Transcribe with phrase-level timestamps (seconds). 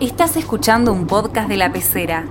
[0.00, 2.26] Estás escuchando un podcast de la pecera.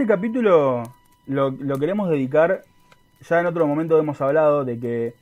[0.00, 0.82] Este capítulo
[1.26, 2.62] lo, queremos dedicar,
[3.20, 5.14] ya en otro momento hemos hablado de que,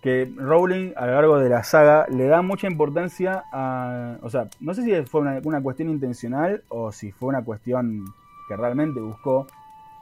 [0.00, 4.16] que Rowling a lo largo de la saga le da mucha importancia a...
[4.22, 8.06] O sea, no sé si fue una, cuestión intencional o si fue una cuestión
[8.48, 9.46] que realmente buscó,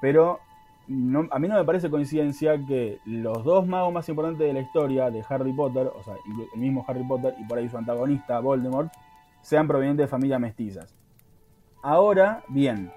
[0.00, 0.38] pero
[0.88, 5.10] a mí no me parece coincidencia que los dos magos más importantes de la historia
[5.10, 6.14] de Harry Potter, o sea,
[6.54, 8.92] el mismo Harry Potter y por ahí su antagonista Voldemort,
[9.40, 10.94] sean provenientes de familias mestizas.
[11.82, 12.92] Ahora, bien,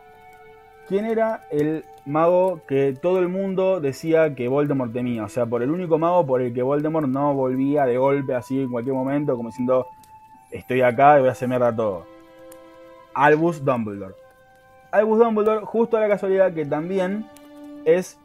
[0.88, 5.24] ¿quién era el mago que todo el mundo decía que Voldemort temía?
[5.24, 8.62] O sea, por el único mago por el que Voldemort no volvía de golpe así
[8.62, 9.88] en cualquier momento, como diciendo,
[10.52, 12.06] estoy acá y voy a hacer mierda todo.
[13.14, 14.16] Albus Dumbledore.
[14.92, 17.28] Albus Dumbledore, justo a la casualidad que también
[17.86, 18.20] es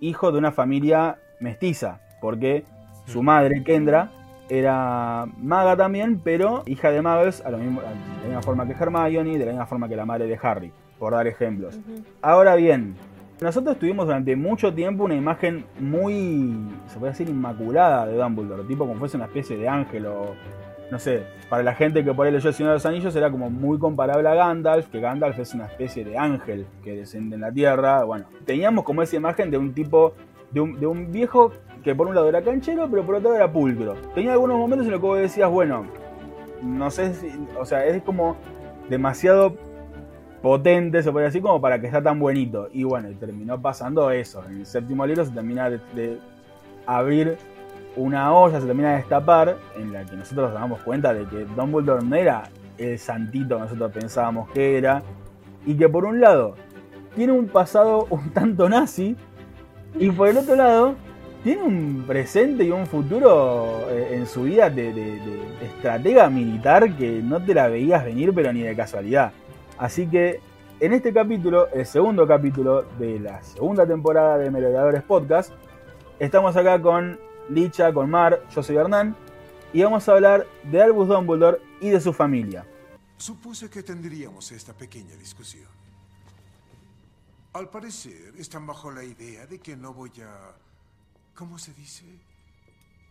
[0.00, 2.64] hijo de una familia mestiza, porque
[3.06, 4.10] su madre, Kendra,
[4.48, 8.72] era maga también, pero hija de magos a lo mismo- de la misma forma que
[8.72, 11.78] Hermione, de la misma forma que la madre de Harry, por dar ejemplos.
[12.22, 12.94] Ahora bien,
[13.40, 18.86] nosotros tuvimos durante mucho tiempo una imagen muy, se puede decir, inmaculada de Dumbledore, tipo
[18.86, 20.34] como fuese una especie de ángel o,
[20.90, 23.30] no sé, para la gente que por ahí leyó El Señor de los Anillos era
[23.30, 27.42] como muy comparable a Gandalf, que Gandalf es una especie de ángel que desciende en
[27.42, 30.14] la tierra, bueno, teníamos como esa imagen de un tipo,
[30.52, 33.36] de un, de un viejo que por un lado era canchero, pero por otro lado
[33.42, 33.94] era pulcro.
[34.14, 35.84] Tenía algunos momentos en los que vos decías, bueno,
[36.62, 38.36] no sé si, o sea, es como
[38.88, 39.54] demasiado
[40.44, 42.68] potente, se puede decir, como para que está tan bonito.
[42.70, 44.44] Y bueno, y terminó pasando eso.
[44.46, 46.18] En el séptimo libro se termina de,
[46.84, 47.38] abrir
[47.96, 51.46] una olla, se termina de destapar, en la que nosotros nos damos cuenta de que
[51.56, 52.42] Dumbledore no era
[52.76, 55.02] el santito que nosotros pensábamos que era.
[55.64, 56.56] Y que por un lado
[57.16, 59.16] tiene un pasado un tanto nazi.
[59.98, 60.94] Y por el otro lado
[61.42, 65.18] tiene un presente y un futuro eh, en su vida de
[65.62, 69.32] estratega militar que no te la veías venir, pero ni de casualidad.
[69.78, 70.40] Así que
[70.80, 75.52] en este capítulo, el segundo capítulo de la segunda temporada de Merodeadores Podcast,
[76.18, 77.18] estamos acá con
[77.48, 79.16] Licha, con Mar, yo soy Hernán,
[79.72, 82.66] y vamos a hablar de Albus Dumbledore y de su familia.
[83.16, 85.68] Supuse que tendríamos esta pequeña discusión.
[87.52, 90.54] Al parecer, están bajo la idea de que no voy a...
[91.34, 92.04] ¿Cómo se dice?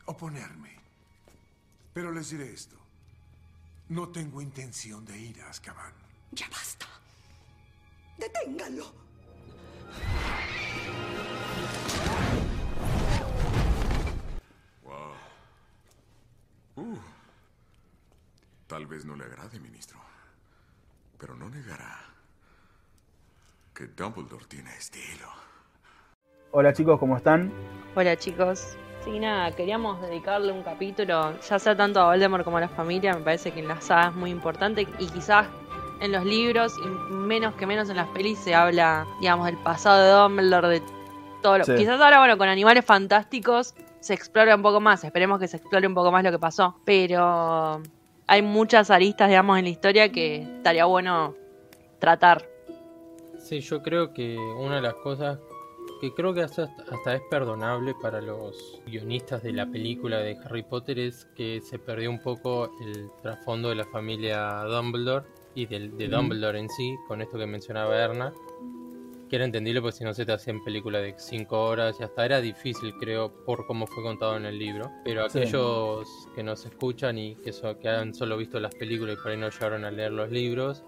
[0.06, 0.78] Oponerme.
[1.94, 2.76] Pero les diré esto.
[3.90, 6.03] No tengo intención de ir a Azkaban.
[6.36, 6.88] Ya basta.
[8.18, 8.86] Deténganlo.
[14.84, 15.14] Wow.
[16.76, 16.98] Uh.
[18.66, 20.00] Tal vez no le agrade, ministro.
[21.20, 22.00] Pero no negará
[23.76, 25.30] que Dumbledore tiene estilo.
[26.52, 27.52] Hola chicos, ¿cómo están?
[27.96, 28.76] Hola chicos.
[29.04, 33.14] Sí, nada, queríamos dedicarle un capítulo, ya sea tanto a Voldemort como a la familia,
[33.14, 35.48] me parece que en la saga es muy importante y quizás
[36.04, 40.04] en los libros y menos que menos en las pelis se habla, digamos, del pasado
[40.04, 40.82] de Dumbledore, de
[41.42, 41.64] todo lo...
[41.64, 41.76] Sí.
[41.78, 45.88] Quizás ahora, bueno, con animales fantásticos se explora un poco más, esperemos que se explore
[45.88, 47.82] un poco más lo que pasó, pero
[48.28, 51.36] hay muchas aristas, digamos, en la historia que estaría bueno
[52.00, 52.50] tratar.
[53.38, 55.40] Sí, yo creo que una de las cosas
[56.02, 60.64] que creo que hasta, hasta es perdonable para los guionistas de la película de Harry
[60.64, 65.26] Potter es que se perdió un poco el trasfondo de la familia Dumbledore
[65.56, 66.08] y del, de.
[66.08, 68.34] Dumbledore en sí, con esto que mencionaba Erna.
[69.30, 72.24] Que era entendible porque si no se te hacían película de 5 horas y hasta
[72.24, 74.92] era difícil, creo, por cómo fue contado en el libro.
[75.04, 75.40] Pero Sí.
[75.40, 79.32] aquellos que nos escuchan y que, so- que han solo visto las películas y por
[79.32, 80.84] ahí no llegaron a leer los libros,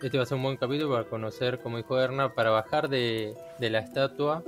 [0.00, 3.34] este va a ser un buen capítulo para conocer, como dijo Erna, para bajar de,
[3.58, 4.44] de la estatua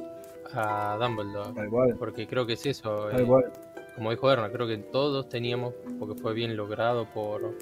[0.53, 1.53] a Dumbledore.
[1.53, 3.09] Tal cual, Porque creo que es eso.
[3.11, 3.53] tal eh, cual.
[3.97, 7.53] como dijo Erna, creo que todos teníamos, porque fue bien logrado por,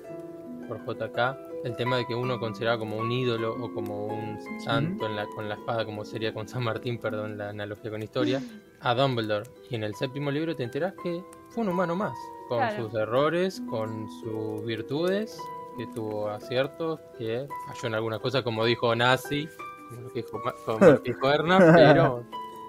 [0.68, 5.06] por JK, el tema de que uno consideraba como un ídolo o como un santo
[5.06, 8.40] en la, con la espada, como sería con San Martín, perdón, la analogía con historia,
[8.80, 9.48] a Dumbledore.
[9.70, 12.14] Y en el séptimo libro te enterás que fue un humano más,
[12.48, 12.84] con Claro.
[12.84, 15.38] sus errores, con sus virtudes,
[15.76, 19.48] que tuvo aciertos, que falló en algunas cosas, como dijo Nazi,
[19.88, 22.24] como lo que dijo, como lo que dijo Erna, pero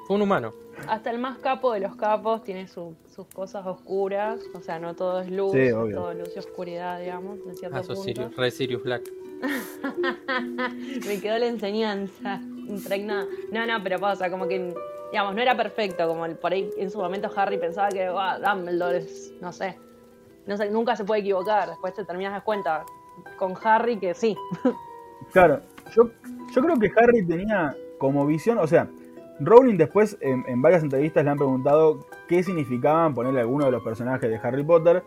[0.09, 0.53] un humano.
[0.87, 4.95] Hasta el más capo de los capos tiene su- sus cosas oscuras, o sea, no
[4.95, 5.95] todo es luz, Sí, obvio.
[5.95, 8.03] todo luz y oscuridad, digamos, en cierto Ah, sos punto.
[8.03, 9.03] Sirius, re Sirius Black.
[11.05, 13.27] Me quedó la enseñanza impregnada.
[13.51, 14.73] No, no, pero pasa, como que,
[15.11, 18.39] digamos, no era perfecto, como el, por ahí en su momento Harry pensaba que ah,
[18.39, 19.77] Dumbledore es, no sé,
[20.47, 22.83] no sé, nunca se puede equivocar, después te terminas de cuenta
[23.37, 24.35] con Harry que sí.
[25.33, 25.61] Claro,
[25.95, 26.09] yo,
[26.55, 28.87] yo creo que Harry tenía como visión, o sea,
[29.39, 33.83] Rowling después en, en varias entrevistas le han preguntado qué significaban ponerle alguno de los
[33.83, 35.03] personajes de Harry Potter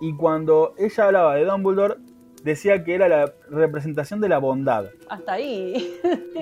[0.00, 1.96] y cuando ella hablaba de Dumbledore
[2.44, 4.86] decía que era la representación de la bondad.
[5.08, 5.94] Hasta ahí.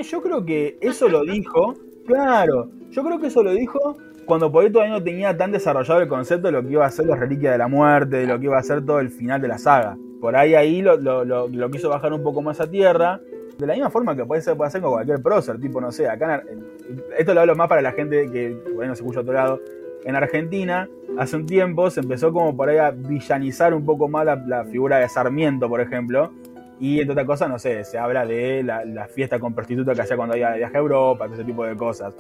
[0.02, 1.75] Yo creo que eso lo dijo,
[2.06, 6.00] claro, yo creo que eso lo dijo cuando por ahí todavía no tenía tan desarrollado
[6.02, 8.38] el concepto de lo que iba a ser los reliquias de la muerte, de lo
[8.38, 9.96] que iba a ser todo el final de la saga.
[10.20, 13.20] Por ahí ahí lo, lo, lo- lo quiso bajar un poco más a tierra.
[13.58, 16.08] De la misma forma que puede ser, puede hacer con cualquier prócer, tipo, no sé,
[16.08, 16.64] acá en,
[17.19, 19.60] esto lo hablo más para la gente que, bueno, se escucha a otro lado.
[20.05, 20.88] En Argentina,
[21.19, 24.64] hace un tiempo, se empezó como por ahí a villanizar un poco más la, la
[24.64, 26.32] figura de Sarmiento, por ejemplo.
[26.78, 30.02] Y entre otras cosas, no sé, se habla de la, la fiesta con prostituta que
[30.02, 32.14] hacía cuando había viaje a Europa, todo ese tipo de cosas.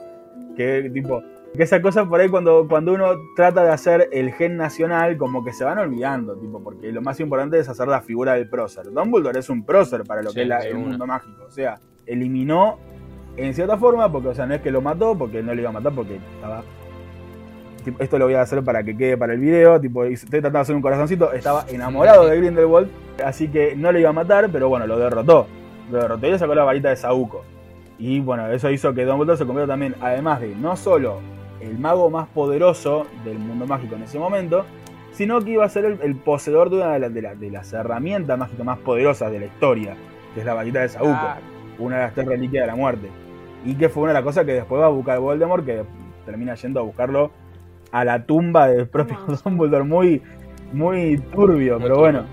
[0.56, 1.22] Que tipo,
[1.56, 5.44] que esas cosas por ahí cuando, cuando uno trata de hacer el gen nacional, como
[5.44, 8.84] que se van olvidando, tipo, porque lo más importante es hacer la figura del prócer.
[8.92, 11.44] Dumbledore es un prócer para lo Sí, que es la- el mundo mágico.
[11.46, 12.78] O sea, eliminó
[13.36, 15.70] en cierta forma, porque o sea, no es que lo mató, porque no le iba
[15.70, 16.62] a matar, porque estaba.
[17.84, 19.80] tipo, esto lo voy a hacer para que quede para el video.
[19.80, 21.32] Tipo, estoy tratando de hacer un corazoncito.
[21.32, 22.88] Estaba enamorado de Grindelwald,
[23.24, 25.46] así que no le iba a matar, pero bueno, lo derrotó.
[25.90, 27.44] Lo derrotó y le sacó la varita de Saúco.
[27.98, 31.20] Y bueno, eso hizo que Dumbledore se convierta también, además de no solo
[31.60, 34.64] el mago más poderoso del mundo mágico en ese momento,
[35.12, 37.50] sino que iba a ser el, el poseedor de una de, la- de la- de
[37.50, 39.96] las herramientas mágicas más poderosas de la historia,
[40.34, 41.18] que es la varita de Saúco
[41.80, 43.08] una de las tres reliquias de la muerte.
[43.64, 45.84] Y que fue una de las cosas que después va a buscar Voldemort, que
[46.26, 47.30] termina yendo a buscarlo
[47.92, 49.36] a la tumba del propio No.
[49.44, 50.22] Dumbledore, muy,
[50.72, 52.24] muy turbio, pero bueno.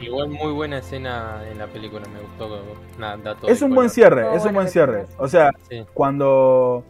[0.00, 2.62] Igual muy buena escena en la película, me gustó.
[2.98, 3.90] Nada, dato Es un buen color.
[3.90, 5.06] cierre, es un buen cierre.
[5.18, 5.84] O sea, Sí.
[5.94, 6.84] cuando,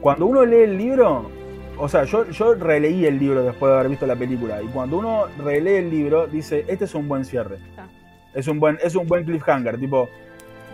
[0.00, 1.30] cuando uno lee el libro,
[1.76, 4.98] o sea, yo, yo releí el libro después de haber visto la película, y cuando
[4.98, 7.58] uno relee el libro, dice, este es un buen cierre.
[7.76, 7.86] Ah.
[8.34, 10.08] Es un buen, es un buen cliffhanger, tipo,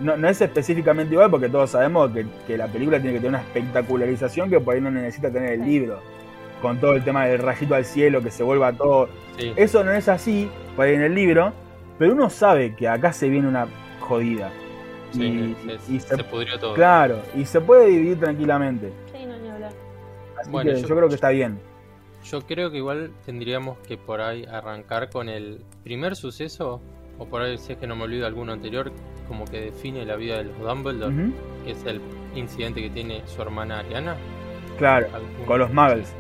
[0.00, 3.30] no, no es específicamente igual porque todos sabemos que, que la película tiene que tener
[3.30, 5.66] una espectacularización que por ahí no necesita tener el Sí.
[5.70, 6.00] libro.
[6.60, 9.08] Con todo el tema del rayito al cielo, que se vuelva todo.
[9.38, 9.52] Sí.
[9.54, 11.52] Eso no es así por ahí en el libro,
[11.98, 13.68] pero uno sabe que acá se viene una
[14.00, 14.50] jodida.
[15.12, 16.74] Sí, y, se, y se se- pudrió todo.
[16.74, 18.92] claro, y se puede dividir tranquilamente.
[20.44, 21.58] Así Bueno, que yo- yo creo que está bien.
[22.24, 26.80] Yo creo que igual tendríamos que por ahí arrancar con el primer suceso,
[27.18, 28.92] o por ahí si es que no me olvido alguno anterior,
[29.26, 31.14] como que define la vida de los Dumbledore,
[31.64, 32.00] que es el
[32.34, 34.16] incidente que tiene su hermana Ariana.
[34.76, 36.12] Claro, ¿Alguno- con los muggles.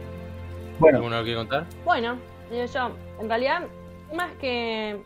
[0.78, 1.66] Bueno, ¿Alguno lo quiere contar?
[1.84, 2.16] Bueno,
[2.50, 3.62] digo yo, en realidad,
[4.14, 4.96] más que,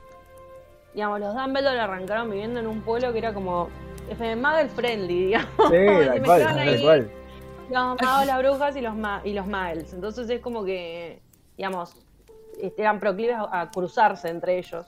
[0.94, 3.68] digamos, los Dumbledore arrancaron viviendo en un pueblo que era como
[4.10, 5.48] Muggle friendly, digamos.
[5.70, 5.86] sí,
[6.24, 7.10] tal cual.
[7.70, 9.92] Los magos, las brujas y los, ma- y los muggles.
[9.92, 11.20] Entonces es como que,
[11.56, 11.94] digamos,
[12.60, 14.86] este, eran proclives a, cruzarse entre ellos.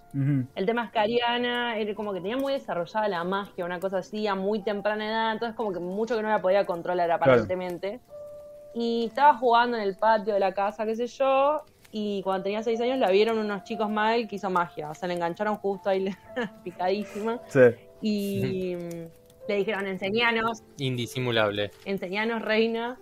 [0.56, 3.98] El tema es que Ariana era como que tenía muy desarrollada la magia, una cosa
[3.98, 8.00] así, a muy temprana edad, entonces como que mucho que no la podía controlar aparentemente.
[8.74, 11.62] Y estaba jugando en el patio de la casa, qué sé yo,
[11.92, 15.06] y cuando tenía seis años la vieron unos chicos mal que hizo magia, o sea,
[15.08, 16.08] le engancharon justo ahí
[16.64, 17.60] picadísima Sí.
[18.00, 18.76] y
[19.50, 21.70] le dijeron, enseñanos, Indisimulable.
[21.84, 22.98] enseñanos reina,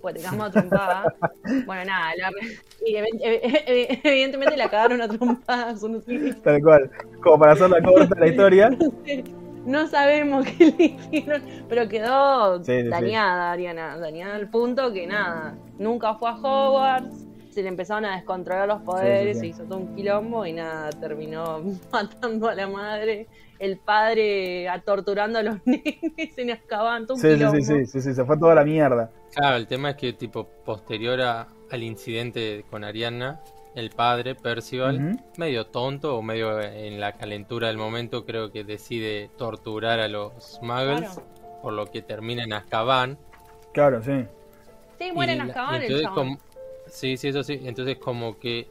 [0.00, 1.14] pues te quedamos a trompada.
[1.66, 2.30] bueno, nada, la-
[2.86, 6.04] y ev- ev- ev- evidentemente la cagaron a trompadas unos
[6.42, 6.90] Tal cual.
[7.22, 8.70] Como para hacer la corta la historia.
[9.66, 12.88] No sabemos qué le hicieron, pero quedó Sí, sí, sí.
[12.88, 13.98] dañada, Ariana.
[13.98, 18.80] Dañada al punto que nada, nunca fue a Hogwarts, se le empezaron a descontrolar los
[18.80, 19.52] poderes, Sí, sí, sí.
[19.52, 21.60] se hizo todo un quilombo y nada, terminó
[21.92, 23.26] matando a la madre,
[23.58, 27.56] el padre a torturando a los nenes en Azkaban, todo un Sí, sí, quilombo.
[27.56, 29.10] sí, sí, sí, sí, se fue toda la mierda.
[29.34, 33.40] Claro, el tema es que tipo posterior a- al incidente con Ariana,
[33.74, 35.20] el padre, Percival, Ujú.
[35.36, 40.58] medio tonto o medio en la calentura del momento, creo que decide torturar a los
[40.62, 41.22] muggles, Claro.
[41.62, 43.18] por lo que termina en Azkaban.
[43.72, 44.24] Claro, sí.
[44.98, 46.14] Sí, muere en Azkaban el chabón.
[46.14, 46.38] como-
[46.86, 47.60] Sí, sí, eso sí.
[47.64, 48.66] Entonces como que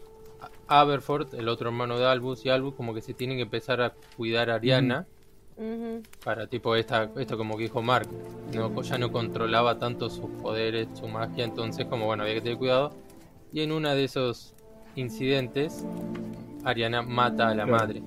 [0.67, 3.93] Aberforth, el otro hermano de Albus y Albus, como que se tienen que empezar a
[4.15, 5.05] cuidar a Ariana.
[6.24, 8.07] Para tipo esta, esto como que dijo Mark,
[8.53, 12.57] no, ya no controlaba tanto sus poderes, su magia, entonces como bueno, había que tener
[12.57, 12.91] cuidado.
[13.51, 14.53] Y en uno de esos
[14.95, 15.83] incidentes,
[16.63, 17.71] Ariana mata a la Claro.
[17.71, 18.01] madre.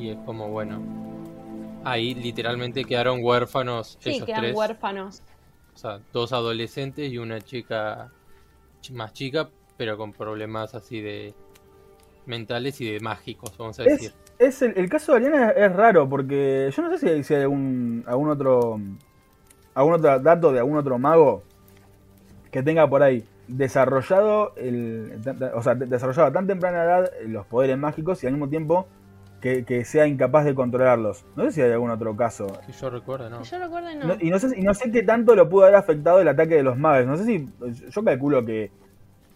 [0.00, 0.80] Y es como bueno,
[1.84, 4.56] ahí literalmente quedaron huérfanos Sí, quedan tres.
[4.56, 5.22] huérfanos.
[5.74, 8.10] O sea, dos adolescentes y una chica
[8.82, 11.34] ch- más chica, pero con problemas así de
[12.26, 14.12] mentales y de mágicos, vamos a decir.
[14.38, 17.34] Es, el, el caso de Ariana es, es raro porque yo no sé si, si
[17.34, 18.80] hay algún, algún otro
[19.74, 21.42] algún otro dato de algún otro mago
[22.50, 25.20] que tenga por ahí desarrollado el,
[25.54, 28.86] o sea, de- desarrollado a tan temprana edad los poderes mágicos y al mismo tiempo
[29.40, 31.26] que, que sea incapaz de controlarlos.
[31.36, 32.46] No sé si hay algún otro caso.
[32.66, 33.40] Que yo recuerdo, ¿no?
[33.42, 34.06] Que yo recuerdo no.
[34.06, 36.54] No- y no sé, y no sé qué tanto lo pudo haber afectado el ataque
[36.54, 37.06] de los magos.
[37.06, 37.48] No sé si.
[37.90, 38.70] Yo calculo que,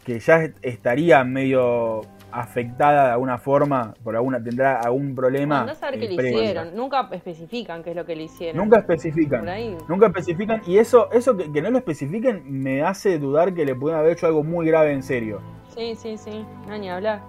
[0.09, 2.01] que ya est- estaría medio
[2.33, 5.63] afectada de alguna forma, por alguna tendrá algún problema.
[5.65, 6.75] A saber qué le hicieron.
[6.75, 8.57] Nunca especifican qué es lo que le hicieron.
[8.57, 9.41] Nunca especifican.
[9.41, 9.77] Por ahí.
[9.89, 10.63] Nunca especifican.
[10.67, 14.13] Y eso, eso que, que no lo especifiquen me hace dudar que le pudieran haber
[14.13, 15.41] hecho algo muy grave en serio.
[15.75, 16.45] Sí, sí, sí.
[16.67, 17.21] No, ni hablar.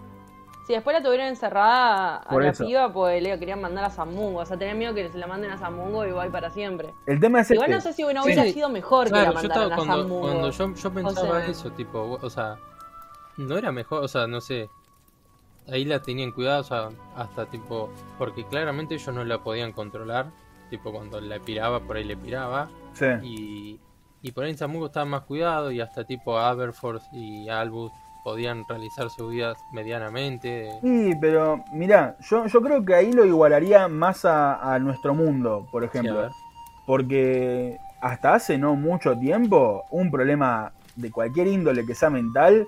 [0.68, 2.64] Si después la tuvieron encerrada a Por la eso.
[2.66, 4.40] piba, pues le querían mandar a Zamungo.
[4.42, 6.90] O sea, tenía miedo que se la manden a Zamungo y va para siempre.
[7.08, 7.76] El tema es Igual este.
[7.76, 8.18] no sé si no Sí.
[8.26, 10.22] hubiera sido mejor que Claro, la yo mandaran estaba a cuando, Zamungo.
[10.22, 12.58] cuando yo, yo pensaba sea- eso, tipo, o sea,
[13.40, 14.70] no era mejor, o sea, no sé,
[15.68, 20.28] ahí la tenían cuidado, o sea, hasta tipo, porque claramente ellos no la podían controlar,
[20.70, 23.06] tipo cuando la piraba, por ahí le piraba, Sí.
[23.24, 23.80] y,
[24.22, 27.92] y por ahí en Samugo estaba más cuidado, y hasta tipo Aberforth y Albus
[28.24, 30.70] podían realizar sus vidas medianamente.
[30.82, 35.66] Sí, pero mira, yo, yo creo que ahí lo igualaría más a, a nuestro mundo,
[35.72, 36.18] por ejemplo.
[36.18, 36.32] ver.
[36.86, 42.68] Porque hasta hace no mucho tiempo, un problema de cualquier índole que sea mental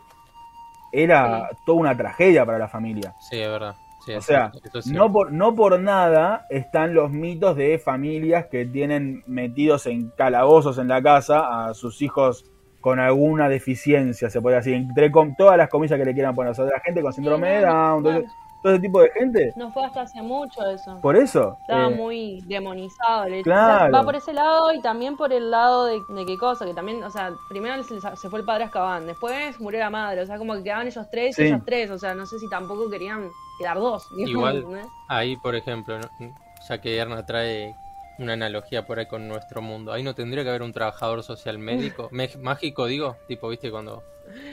[0.92, 3.14] era toda una tragedia para la familia.
[3.20, 3.76] Sí, es verdad.
[4.06, 8.66] Sí, O sea, es no por, no por nada están los mitos de familias que
[8.66, 12.46] tienen metidos en calabozos en la casa a sus hijos
[12.80, 16.52] con alguna deficiencia, se puede decir, entre com- todas las comillas que le quieran poner.
[16.52, 18.04] O sea, la gente con síndrome de Down,
[18.62, 19.53] todo ese tipo de gente.
[19.56, 21.00] No fue hasta hace mucho eso.
[21.01, 21.58] Por eso.
[21.62, 23.25] Estaba eh, muy demonizado.
[23.44, 23.75] Claro.
[23.75, 26.65] O sea, va por ese lado y también por el lado de, de qué cosa,
[26.65, 29.89] que también, o sea, primero se, se fue el padre a Azkaban, después murió la
[29.89, 31.44] madre, o sea, como que quedaban ellos tres Sí.
[31.44, 34.08] y ellos tres, o sea, no sé si tampoco querían quedar dos.
[34.15, 36.10] digamos, Igual, ahí por ejemplo, ¿no?
[36.68, 37.75] ya que Erna trae
[38.20, 41.58] una analogía por ahí con nuestro mundo, ahí no tendría que haber un trabajador social
[41.58, 42.10] médico,
[42.41, 44.03] mágico digo, tipo, viste, cuando,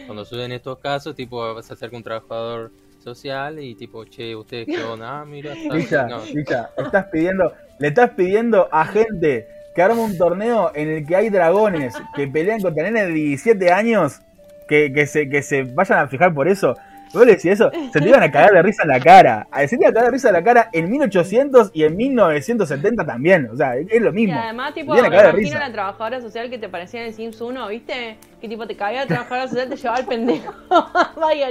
[0.06, 4.82] cuando suben estos casos, tipo, se acerca un trabajador social y tipo, che, ustedes qué
[4.82, 9.82] onda, ah, mira, está- Licha, no, Licha, estás pidiendo, le estás pidiendo a gente que
[9.82, 14.20] arme un torneo en el que hay dragones que pelean contra nenes de 17 años,
[14.68, 16.74] que, que se, que se vayan a fijar por eso.
[17.14, 19.46] Vos le decís eso, se te iban a cagar de risa en la cara.
[19.66, 23.06] Se te iban a cagar de risa en la cara en 1800 y en 1970
[23.06, 23.48] también.
[23.50, 24.38] O sea, es lo Y mismo.
[24.38, 25.68] además, tipo, me iban a cagar de imagino risa.
[25.68, 28.18] la trabajadora social que te parecía en el Sims 1, ¿viste?
[28.42, 30.52] Que tipo te caía la trabajadora social, te llevaba al pendejo.
[31.18, 31.48] Vaya.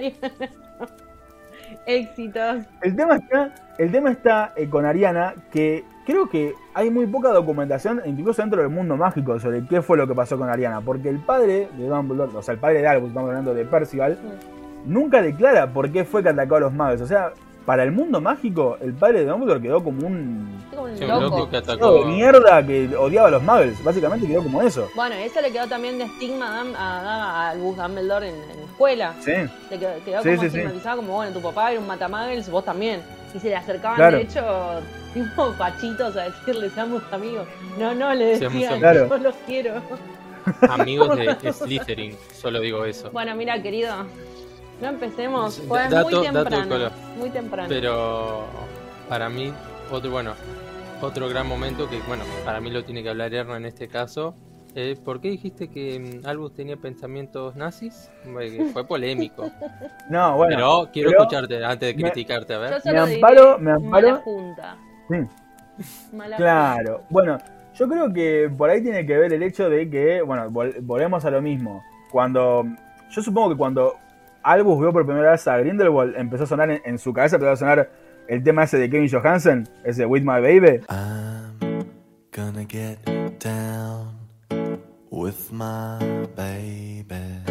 [1.87, 2.65] Éxitos.
[2.81, 7.31] El tema está, el tema está eh, con Ariana que creo que hay muy poca
[7.31, 10.81] documentación, incluso dentro del mundo mágico, sobre qué fue lo que pasó con Ariana.
[10.81, 14.17] Porque el padre de Dumbledore, o sea, el padre de Albus, estamos hablando de Percival,
[14.85, 17.01] nunca declara por qué fue que atacó a los magos.
[17.01, 17.31] O sea,
[17.67, 20.57] para el mundo mágico, el padre de Dumbledore quedó como un
[20.97, 21.19] sí, un loco.
[21.21, 21.93] loco que atacó.
[21.99, 23.83] de mierda que odiaba a los magos.
[23.83, 24.87] Básicamente quedó como eso.
[24.95, 28.57] Bueno, eso le quedó también de estigma a, Dum- a, a Albus Dumbledore en, en
[28.57, 29.13] la escuela.
[29.19, 29.31] Sí.
[29.69, 30.57] Le quedó, quedó Sí, como sí, sí.
[30.57, 31.87] estigmatizado como, bueno, tu papá era un
[32.49, 33.01] vos también.
[33.35, 34.15] Y se le acercaban, Claro.
[34.17, 34.41] de hecho,
[35.13, 37.45] tipo pachitos a decirle, seamos amigos.
[37.77, 39.09] No, no, le decían, amigos.
[39.09, 39.73] yo los quiero.
[40.69, 43.11] Amigos de Slytherin, solo digo eso.
[43.11, 43.93] Bueno, mira, querido,
[44.81, 45.59] no empecemos.
[45.67, 46.67] Fue dato- muy temprano.
[46.69, 46.91] color.
[47.17, 47.69] Muy temprano.
[47.69, 48.43] Pero
[49.09, 49.53] para mí,
[49.91, 50.33] otro, bueno,
[51.01, 54.35] otro gran momento que, bueno, para mí lo tiene que hablar Erna en este caso.
[54.75, 58.11] eh, ¿Por qué dijiste que mm, Albus tenía pensamientos nazis?
[58.73, 59.49] Fue polémico.
[60.09, 60.55] No, bueno.
[60.55, 62.81] pero quiero pero- escucharte antes de me- criticarte, a ver.
[62.85, 64.77] Me amparo- me amparo- Mala junta.
[65.09, 66.15] Sí.
[66.15, 67.37] Mala Claro, bueno,
[67.75, 71.23] yo creo que por ahí tiene que ver el hecho de que, bueno, vol- volvemos
[71.25, 71.83] a lo mismo.
[72.11, 72.63] Cuando,
[73.11, 73.95] yo supongo que cuando
[74.51, 77.51] Albus vio por primera vez a Grindelwald, empezó a sonar en, en su cabeza, empezó
[77.51, 77.89] a sonar
[78.27, 80.81] el tema ese de Kevin Johansen, ese With My Baby.
[80.89, 81.85] I'm
[82.35, 82.97] gonna get
[83.43, 84.17] down
[85.09, 85.97] with my
[86.35, 87.41] baby.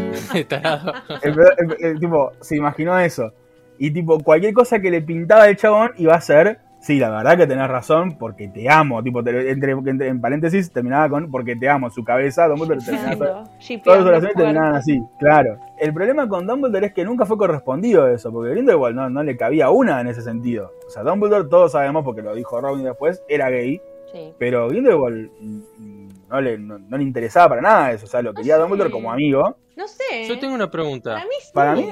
[1.23, 3.33] El, el- el tipo, se imaginó eso.
[3.79, 7.37] Y tipo, cualquier cosa que le pintaba el chabón iba a ser, sí, la verdad
[7.37, 9.03] que tenés razón, porque te amo.
[9.03, 11.91] Tipo, te- entre, entre- en paréntesis terminaba con porque te amo.
[11.91, 15.59] Su cabeza, Dumbledore terminaba Shipeando, Todas las oraciones terminaban así, claro.
[15.79, 19.37] El problema con Dumbledore es que nunca fue correspondido eso, porque Grindelwald no, no le
[19.37, 20.73] cabía una en ese sentido.
[20.87, 23.81] O sea, Dumbledore, todos sabemos, porque lo dijo Robin después, era gay,
[24.13, 24.33] Sí.
[24.39, 28.07] pero Grindelwald mm, no le, no, no le interesaba para nada eso.
[28.07, 28.61] O sea, lo quería sé.
[28.61, 29.57] Dumbledore como amigo.
[29.77, 30.27] No sé.
[30.29, 31.15] Yo tengo una pregunta.
[31.15, 31.51] Para mí sí.
[31.53, 31.89] Para mí,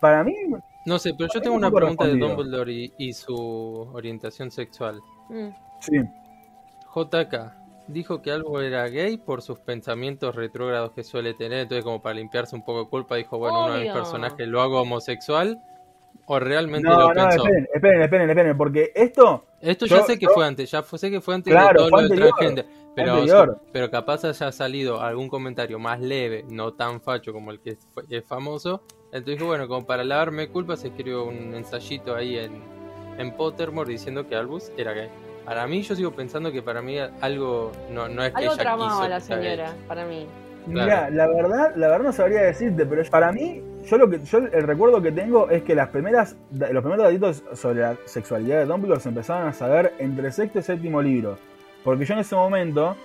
[0.00, 0.34] para mí,
[0.84, 2.16] No sé, pero yo tengo una pregunta de.
[2.16, 3.34] Dumbledore y, y su
[3.92, 5.00] orientación sexual.
[5.28, 5.48] Mm.
[5.80, 5.96] sí.
[6.94, 7.34] JK,
[7.88, 11.60] dijo que algo era gay por sus pensamientos retrógrados que suele tener.
[11.60, 14.02] Entonces, como para limpiarse un poco de culpa, dijo, bueno, uno de mis Obvio.
[14.02, 15.58] personajes lo hago homosexual.
[16.26, 17.38] O realmente No, lo no, pensó.
[17.46, 20.82] esperen, esperen, esperen, esperen, porque esto, Esto Yo- ya sé que yo- fue antes, ya
[20.82, 22.66] fue, sé que fue antes Claro, de todo fue lo de anterior, transgender.
[22.94, 23.60] Pero, anterior.
[23.72, 27.78] pero capaz haya salido algún comentario más leve, no tan facho como el que
[28.10, 28.82] es famoso.
[29.12, 32.62] Entonces dije, bueno, como para lavarme culpas, escribió un ensayito ahí en,
[33.18, 35.10] en Pottermore diciendo que Albus era gay.
[35.44, 38.62] Para mí, yo sigo pensando que para mí algo no, no es que Algo ella
[38.62, 39.56] tramaba quiso la que sea gay.
[39.56, 40.26] señora, para mí.
[40.64, 44.38] Mira, la verdad, la verdad no sabría decirte, pero para mí, yo lo que yo
[44.38, 48.66] el recuerdo que tengo es que las primeras los primeros datitos sobre la sexualidad de
[48.66, 51.36] Dumbledore se empezaron a saber entre sexto y séptimo libro,
[51.82, 52.96] porque yo en ese momento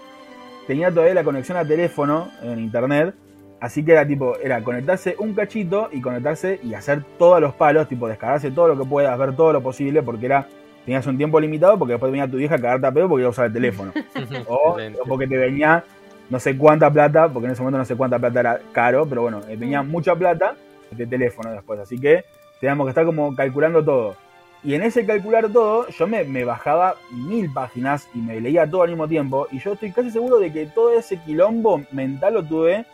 [0.67, 3.15] tenía todavía la conexión a teléfono en internet,
[3.59, 7.87] así que era tipo, era conectarse un cachito y conectarse y hacer todos los palos,
[7.87, 10.47] tipo descargarse todo lo que puedas, ver todo lo posible, porque era
[10.85, 13.27] tenías un tiempo limitado porque después venía tu vieja a cagarte a pedo porque iba
[13.27, 13.91] a usar el teléfono.
[14.47, 15.83] O, o porque te venía
[16.29, 19.21] no sé cuánta plata, porque en ese momento no sé cuánta plata era caro, pero
[19.21, 20.55] bueno, eh, venía mucha plata
[20.91, 21.79] de teléfono después.
[21.79, 22.25] Así que
[22.59, 24.15] teníamos que estar como calculando todo.
[24.63, 28.83] Y en ese calcular todo, yo me, me bajaba mil páginas y me leía todo
[28.83, 29.47] al mismo tiempo.
[29.51, 32.85] Y yo estoy casi seguro de que todo ese quilombo mental lo tuve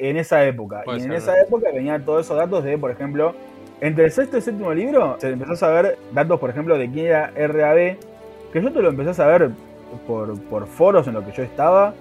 [0.00, 0.82] en esa época.
[0.84, 1.42] Puede y en esa ¿no?
[1.42, 3.34] época venían todos esos datos de, por ejemplo,
[3.80, 6.90] entre el sexto y el séptimo libro, se empezó a saber datos, por ejemplo, de
[6.90, 7.96] quién era RAB,
[8.52, 9.50] que yo te lo empecé a saber
[10.06, 11.94] por, por foros en los que yo estaba,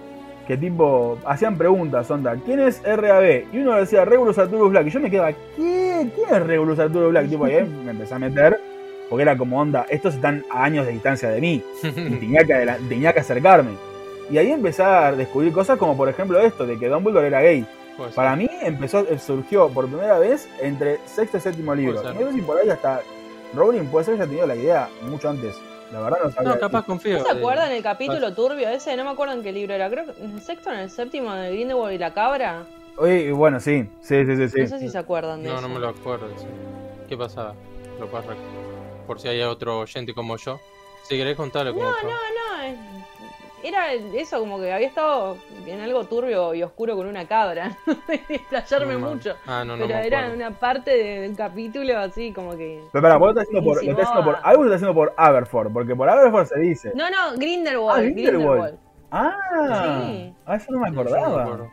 [0.47, 3.53] que tipo, hacían preguntas, onda, ¿quién es RAB?
[3.53, 6.09] Y uno decía Regulus Arturus Black, y yo me quedaba, ¿qué?
[6.15, 7.29] ¿Quién es Regulus Arturus Black?
[7.29, 8.59] Tipo, ahí me empecé a meter,
[9.09, 12.75] porque era como onda, estos están a años de distancia de mí, y tenía que,
[12.87, 13.71] tenía que acercarme.
[14.31, 17.65] Y ahí empecé a descubrir cosas como, por ejemplo, esto, de que Dumbledore era gay.
[18.15, 22.01] Para mí empezó, surgió por primera vez entre sexto y séptimo libro.
[22.01, 23.01] No sé si por ahí hasta
[23.53, 25.55] Rowling puede ser que haya tenido la idea mucho antes.
[25.91, 26.49] La verdad no sabía.
[26.53, 27.17] No, capaz confío.
[27.17, 28.95] ¿No se eh, acuerdan el capítulo turbio ese?
[28.95, 29.89] No me acuerdo en qué libro era.
[29.89, 32.65] Creo que en el sexto o en el séptimo de Grindelwald y la cabra.
[32.97, 34.49] Oye, bueno, sí, sí, sí, sí.
[34.49, 34.61] sí.
[34.61, 35.67] No sé si se acuerdan de No, eso.
[35.67, 36.27] no me lo acuerdo.
[36.37, 36.45] sí.
[37.07, 37.55] ¿Qué pasaba?
[37.99, 38.37] Lo rec-
[39.07, 40.59] Por si hay otro oyente como yo.
[41.03, 42.03] Si querés contarlo como fue.
[42.03, 42.38] No, no, es-
[43.63, 47.77] era eso como que había estado en algo turbio y oscuro con una cabra.
[48.29, 49.35] Explayarme No mucho.
[49.45, 52.81] Ah, no, no Pero era una parte de- del capítulo así como que...
[52.91, 54.93] Pero para, vos lo estás haciendo por, lo estás haciendo por, algo lo estás haciendo
[54.93, 56.91] por Aberforth, porque por Aberforth se dice.
[56.95, 57.99] No, no, Grindelwald.
[57.99, 58.35] Ah, Grindelwald.
[58.37, 58.79] Grindelwald.
[59.11, 60.33] Ah, Sí.
[60.45, 61.69] ah, eso no me acordaba.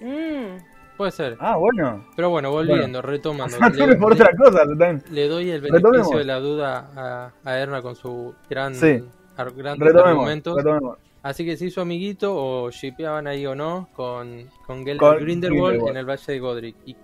[0.00, 0.58] Mm.
[0.96, 1.36] Puede ser.
[1.40, 2.04] ah, bueno.
[2.14, 3.56] Pero bueno, volviendo, retomando.
[3.78, 4.62] No le, por le- otra cosa.
[5.10, 5.90] le doy el Retomemos.
[5.92, 9.02] beneficio de la duda a, a Erna con su gran, Sí.
[9.44, 10.56] Grandes Retomemos, argumentos.
[10.56, 10.98] retomemos.
[11.22, 15.88] Así que se hizo amiguito o shipeaban ahí o no con, con Con Grindelwald Grindelwald.
[15.88, 16.76] en el Valle de Godric.
[16.86, 16.96] ¿Y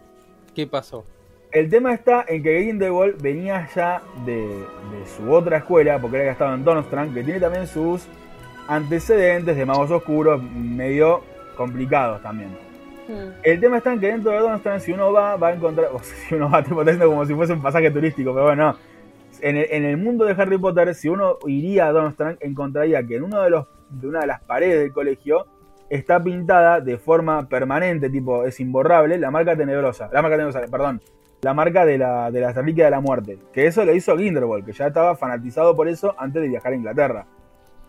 [0.55, 1.05] qué pasó?
[1.53, 6.25] El tema está en que Grindelwald venía ya de, de su otra escuela, porque era
[6.27, 8.07] que estaba en Donstrand, que tiene también sus
[8.69, 11.23] antecedentes de magos oscuros medio
[11.57, 12.51] complicados también.
[13.09, 13.31] Mm.
[13.43, 15.89] El tema está en que dentro de Donstrand, si uno va, va a encontrar.
[15.95, 18.79] O sea, si uno va, tipo, como si fuese un pasaje turístico, pero bueno, no.
[19.41, 23.17] En el, en el mundo de Harry Potter, si uno iría a Donstrand, encontraría que
[23.17, 25.47] en uno de los de una de las paredes del colegio
[25.89, 30.09] está pintada de forma permanente, tipo, es imborrable, la marca tenebrosa.
[30.13, 31.01] La marca tenebrosa, perdón.
[31.43, 33.39] La marca de la, de la reliquia de la muerte.
[33.53, 36.77] Que eso lo hizo Grindelwald, que ya estaba fanatizado por eso antes de viajar a
[36.77, 37.27] Inglaterra.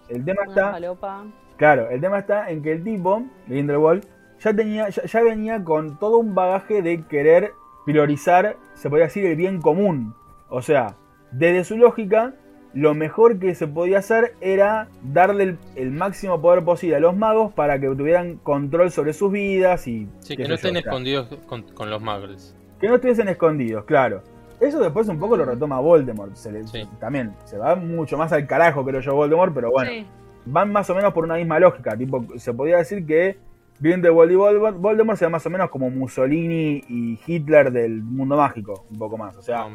[0.10, 1.24] El tema Una está.
[1.58, 4.06] Claro, el tema está en que el tipo, Grindelwald,
[4.40, 7.54] ya tenía, ya, ya venía con todo un bagaje de querer
[7.86, 10.14] priorizar, se podría decir, el bien común.
[10.50, 10.96] O sea,
[11.32, 12.34] desde su lógica,
[12.74, 17.16] lo mejor que se podía hacer era darle el, el máximo poder posible a los
[17.16, 21.28] magos para que tuvieran control sobre sus vidas y Sí, que no yo, estén escondidos
[21.48, 22.56] con, con los muggles.
[22.80, 24.22] que no estuviesen escondidos, claro.
[24.60, 26.36] Eso después un poco lo retoma Voldemort.
[26.36, 26.84] Se le- Sí.
[27.00, 30.06] También se va mucho más al carajo, creo yo, Voldemort, pero bueno Sí.
[30.46, 31.96] van más o menos por una misma lógica.
[31.98, 33.38] Tipo, se podría decir que
[33.80, 38.86] Grindelwald y Voldemort, Voldemort sean más o menos como Mussolini y Hitler del mundo mágico,
[38.92, 39.36] un poco más.
[39.38, 39.68] O sea.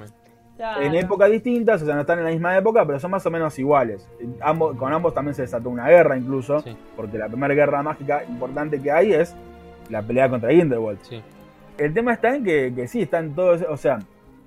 [0.62, 0.80] Claro.
[0.82, 3.30] en épocas distintas, o sea, no están en la misma época, pero son más o
[3.32, 4.08] menos iguales.
[4.40, 6.76] Ambos, con ambos también se desató una guerra incluso, Sí.
[6.94, 9.34] porque la primera guerra mágica importante que hay es
[9.90, 11.00] la pelea contra Grindelwald.
[11.02, 11.20] Sí.
[11.78, 13.98] El tema está en que, que sí, están todos, o sea,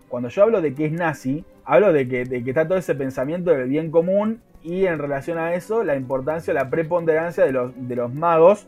[0.07, 2.95] cuando yo hablo de que es nazi, hablo de que, de que está todo ese
[2.95, 7.73] pensamiento del bien común y en relación a eso la importancia, la preponderancia de los,
[7.75, 8.67] de los magos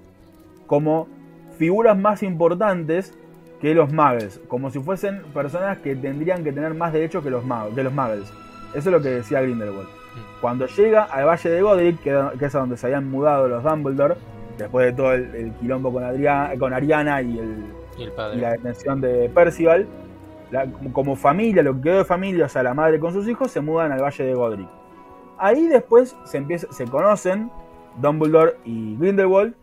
[0.65, 1.07] como
[1.57, 3.17] figuras más importantes
[3.61, 7.43] que los muggles, como si fuesen personas que tendrían que tener más derechos que los,
[7.45, 8.31] magos, que los muggles.
[8.69, 9.87] Eso es lo que decía Grindelwald.
[10.41, 13.63] Cuando llega al Valle de Godric, que, que es a donde se habían mudado los
[13.63, 14.15] Dumbledore,
[14.57, 17.55] después de todo el, el quilombo con, Adriana, con Ariana y el,
[17.97, 18.37] Y el y padre.
[18.37, 19.87] la detención de Percival,
[20.51, 23.27] la- como- como familia, lo que quedó de familia, o sea, la madre con sus
[23.27, 24.67] hijos, se mudan al Valle de Godric.
[25.39, 27.49] Ahí después se, empieza, se conocen
[28.01, 29.53] Dumbledore y Grindelwald.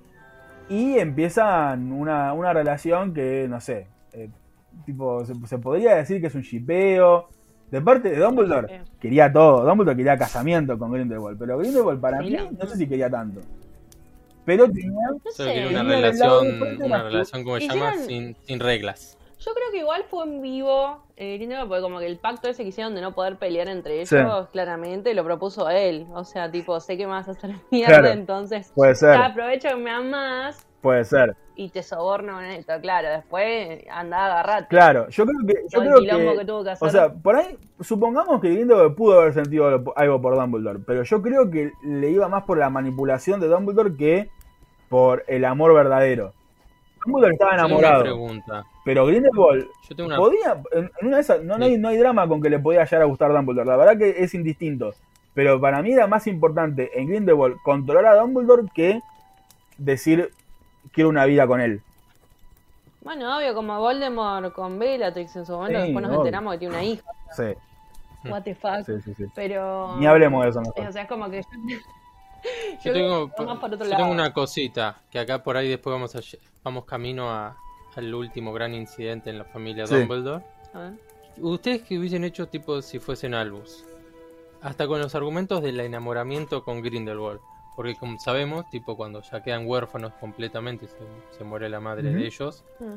[0.69, 4.31] Y empiezan una, una relación que, no sé, eh,
[4.87, 7.29] tipo, se, se podría decir que es un shipeo.
[7.71, 9.65] De parte de Dumbledore, quería todo.
[9.65, 11.39] Dumbledore quería casamiento con Grindelwald.
[11.39, 12.51] Pero Grindelwald para Sí, mí, no.
[12.53, 13.41] no sé si quería tanto.
[14.45, 14.91] Pero tenía...
[15.11, 15.67] No Solo sé.
[15.69, 16.47] una relación,
[16.83, 19.19] una relación como se llama, sin, sin reglas.
[19.45, 22.71] Yo creo que igual fue en vivo eh, porque como que el pacto ese que
[22.71, 24.17] hicieron de no poder pelear entre ellos, Sí.
[24.53, 26.07] claramente lo propuso él.
[26.15, 28.09] O sea, tipo, sé que me vas a hacer mierda, Claro.
[28.09, 29.17] entonces Puede ser.
[29.17, 31.37] aprovecho que me amas Puede ser.
[31.57, 32.73] y te soborno con esto.
[32.81, 34.69] Claro, después anda a agarrarte.
[34.69, 35.55] Claro, yo creo que...
[35.71, 36.01] Yo creo
[36.33, 36.89] que, que tuvo que hacer.
[36.89, 41.21] O sea, por ahí, supongamos que Grindelwald pudo haber sentido algo por Dumbledore, pero yo
[41.23, 44.31] creo que le iba más por la manipulación de Dumbledore que
[44.89, 46.33] por el amor verdadero.
[47.05, 48.65] Dumbledore estaba enamorado, pregunta.
[48.85, 51.89] pero Grindelwald Yo tengo una podía, en, en una de esas, no, no hay, no
[51.89, 54.95] hay drama con que le podía llegar a gustar Dumbledore, la verdad que es indistinto.
[55.35, 59.01] Pero para mí era más importante en Grindelwald controlar a Dumbledore que
[59.79, 60.31] decir
[60.93, 61.83] quiero una vida con él.
[63.03, 66.21] Bueno, obvio, como Voldemort con Bellatrix en su momento, Sí, después nos obvio.
[66.23, 67.05] enteramos que tiene una hija.
[67.37, 67.43] Sí,
[68.31, 68.87] What the fuck.
[68.87, 69.15] sí, sí.
[69.15, 69.25] sí.
[69.35, 69.97] Pero.
[69.99, 70.93] Ni hablemos de eso O mejor.
[70.93, 71.43] sea, es como que.
[71.43, 71.79] Yo
[72.85, 72.93] yo
[73.91, 73.97] lado.
[74.03, 76.21] tengo una cosita, que acá por ahí después vamos a
[76.63, 77.57] vamos camino a,
[77.97, 79.95] al último gran incidente en la familia Sí.
[79.97, 80.45] Dumbledore.
[80.73, 80.93] A ver.
[81.39, 83.85] Ustedes que hubiesen hecho tipo si fuesen Albus,
[84.63, 87.41] hasta con los argumentos del enamoramiento con Grindelwald,
[87.77, 90.97] porque como sabemos, tipo cuando ya quedan huérfanos completamente, se,
[91.37, 92.95] se muere la madre de ellos, Mm.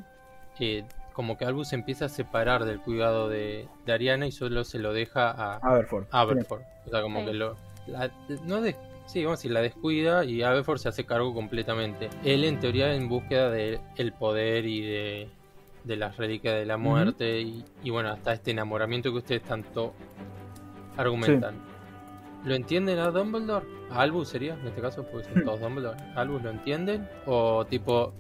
[0.60, 4.78] eh, como que Albus empieza a separar del cuidado de, de Ariana y solo se
[4.78, 6.06] lo deja a, Aberford.
[6.12, 6.62] Aberford.
[6.86, 7.26] O sea, como Sí.
[7.26, 7.56] que lo.
[7.88, 8.12] la-
[8.44, 8.76] no des-
[9.08, 12.10] sí, vamos a decir, la descuida y Aberford se hace cargo completamente.
[12.24, 15.30] Él, en teoría, en búsqueda del el poder y de,
[15.84, 19.94] de las reliquias de la muerte y, y, bueno, hasta este enamoramiento que ustedes tanto
[20.96, 21.56] argumentan.
[22.46, 23.66] ¿Lo entienden a Dumbledore?
[23.90, 25.04] ¿A Albus sería, en este caso?
[25.04, 25.98] Porque son todos Dumbledore.
[26.16, 27.08] ¿A ¿Albus lo entienden?
[27.26, 28.14] ¿O tipo,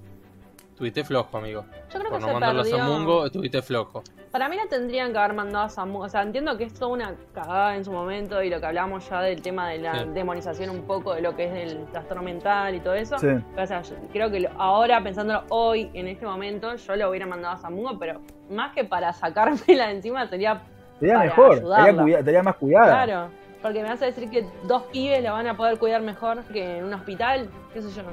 [0.77, 1.65] tuviste flojo, amigo?
[1.91, 2.81] Yo creo Por que no se mandarlo perdió.
[2.81, 4.03] a Mungo, tuviste flojo.
[4.31, 6.01] Para mí la tendrían que haber mandado a Samu.
[6.03, 9.09] O sea, entiendo que es toda una cagada en su momento y lo que hablábamos
[9.09, 10.09] ya del tema de la Sí.
[10.13, 13.17] demonización un poco de lo que es el trastorno mental y todo eso.
[13.17, 13.27] Sí.
[13.27, 17.25] Pero, o sea, yo creo que ahora, pensándolo hoy, en este momento, yo lo hubiera
[17.25, 20.61] mandado a Samugo, pero más que para sacármela de encima sería
[20.99, 23.05] Sería para mejor, estaría, estaría más cuidada.
[23.05, 23.29] claro.
[23.61, 26.77] Porque me vas a decir que dos pibes la van a poder cuidar mejor que
[26.77, 28.03] en un hospital, qué sé yo.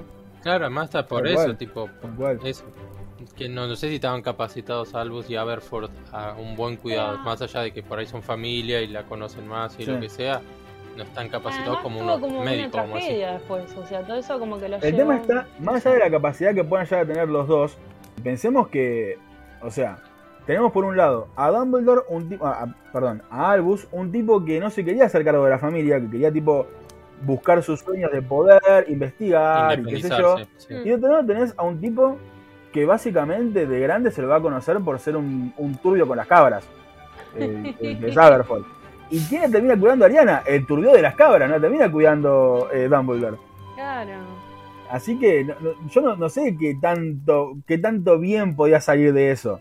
[0.45, 2.39] Claro, además está por eso, tipo, cual.
[2.45, 2.65] Eso.
[3.37, 7.19] Que no, no sé si estaban capacitados Albus y Aberford a un buen cuidado.
[7.19, 9.91] Más allá de que por ahí son familia y la conocen más y Sí.
[9.91, 10.41] lo que sea,
[10.97, 14.39] no están capacitados Además, como unos como médicos, una tragedia después, o sea, todo eso
[14.39, 17.07] como que lo El tema está, más allá de la capacidad que puedan llegar a
[17.09, 17.77] tener los dos,
[18.23, 19.19] pensemos que,
[19.63, 19.99] o sea,
[20.47, 24.45] tenemos por un lado a Dumbledore, un tipo, a- a- perdón, a Albus, un tipo
[24.45, 26.67] que no se quería hacer cargo de la familia, que quería tipo
[27.23, 30.37] buscar sus sueños de poder, investigar y qué sé yo.
[30.57, 30.75] Sí.
[30.75, 32.19] Y de otro lado tenés a un tipo
[32.73, 36.17] que básicamente de grande se lo va a conocer por ser un, un turbio con
[36.17, 36.65] las cabras,
[37.37, 38.67] el, el que es Aberforth.
[39.11, 40.43] ¿Y quién termina cuidando a Ariana?
[40.47, 43.37] El turbio de las cabras, no termina cuidando eh, Dumbledore.
[43.77, 44.13] Claro.
[44.91, 49.13] Así que no- no- yo no, no sé qué tanto, qué tanto bien podía salir
[49.13, 49.61] de eso.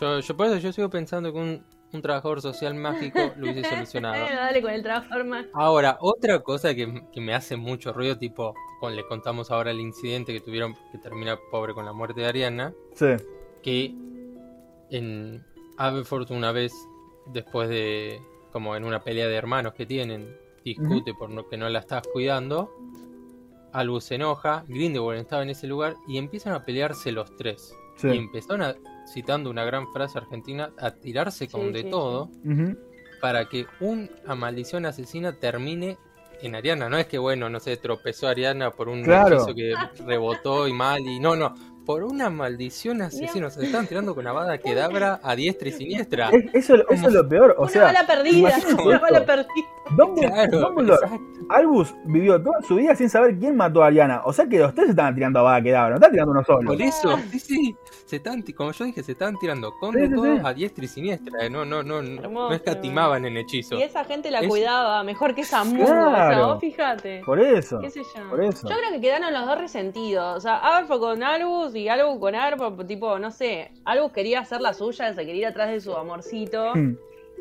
[0.00, 3.68] Yo, yo por eso yo sigo pensando que un, un trabajador social mágico lo hubiese
[3.68, 4.24] solucionado.
[4.34, 5.46] Dale con el trabajo más.
[5.52, 9.80] Ahora, otra cosa que, que me hace mucho ruido, tipo, con, le contamos ahora el
[9.80, 13.06] incidente que tuvieron, que termina pobre con la muerte de Ariana, Sí,
[13.62, 13.94] que
[14.90, 15.44] en
[15.76, 16.72] Aberford una vez,
[17.26, 18.20] después de,
[18.52, 22.06] como en una pelea de hermanos que tienen, discute por no, que no la estás
[22.12, 22.70] cuidando,
[23.72, 27.74] Albus se enoja, Grindelwald estaba en ese lugar y empiezan a pelearse los tres.
[27.96, 28.08] sí.
[28.08, 28.74] Y empezaron a,
[29.12, 32.30] citando una gran frase argentina, a tirarse con Sí, de sí, todo
[33.20, 35.98] para que una maldición asesina termine
[36.42, 36.88] en Ariana.
[36.88, 39.36] No es que, bueno, no sé, tropezó Ariana por un Claro.
[39.36, 39.74] hechizo que
[40.06, 41.54] rebotó y mal y no, no.
[41.84, 43.50] Por una maldición asesina.
[43.50, 44.56] Se están tirando con Avada
[44.98, 46.30] Kedavra a diestra y siniestra.
[46.30, 47.54] Es- eso, eso es lo peor.
[47.58, 49.48] O una sea, bala perdida, una bala perdida.
[49.96, 51.20] Dumbledore, Claro, Dumbledore.
[51.48, 54.22] Albus vivió toda su vida sin saber quién mató a Ariana.
[54.24, 56.44] O sea que los tres se estaban tirando a Bada Kedavra, no estaban tirando uno
[56.44, 56.68] solo.
[56.68, 57.76] Por eso, sí, sí,
[58.06, 60.40] se están, ti- como yo dije, se estaban tirando con Sí, de sí, todo sí.
[60.44, 61.44] a diestra y siniestra.
[61.44, 62.48] eh, No, no, no, no, Hermoso.
[62.50, 63.78] no escatimaban en hechizos.
[63.78, 65.84] Y esa gente la Es- cuidaba mejor que esa mundo.
[65.84, 66.46] O sea, Claro.
[66.48, 67.22] vos fíjate.
[67.26, 67.80] Por eso.
[67.80, 68.28] ¿Qué sé yo?
[68.30, 68.68] Por eso.
[68.68, 70.36] Yo creo que quedaron los dos resentidos.
[70.36, 73.72] O sea, Aberford con Albus y Albus con Aberford, tipo, no sé.
[73.84, 76.72] Albus quería hacer la suya, se quería ir atrás de su amorcito.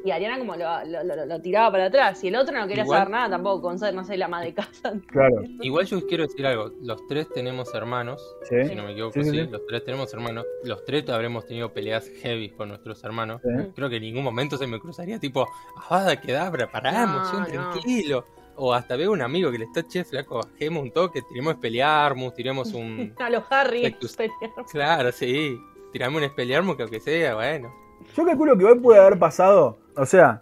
[0.05, 2.23] Y Ariana como lo, lo- lo- lo tiraba para atrás.
[2.23, 4.41] Y el otro no quería Igual- saber nada tampoco con ser, no sé, la ama
[4.41, 4.93] de casa.
[5.07, 5.41] Claro.
[5.61, 8.55] Igual yo quiero decir algo, los tres tenemos hermanos, Sí.
[8.67, 9.47] si no me equivoco, Sí, sí, sí, sí.
[9.47, 13.41] los tres tenemos hermanos, los tres habremos tenido peleas heavy con nuestros hermanos.
[13.43, 13.71] Sí.
[13.75, 15.47] Creo que en ningún momento se me cruzaría tipo,
[15.89, 17.69] Avada Kedavra, pará, No, emoción, no.
[17.71, 18.25] tranquilo.
[18.61, 22.33] o hasta veo un amigo que le está, che, flaco, bajemos un toque, tiremos Expelliarmus,
[22.33, 23.13] tiremos un...
[23.19, 23.83] A los Harry.
[23.85, 24.17] Spectus-
[24.69, 25.57] Claro, sí,
[25.93, 27.73] tiramos un Expelliarmus que aunque sea, bueno.
[28.17, 30.41] Yo calculo que hoy puede haber pasado, o sea,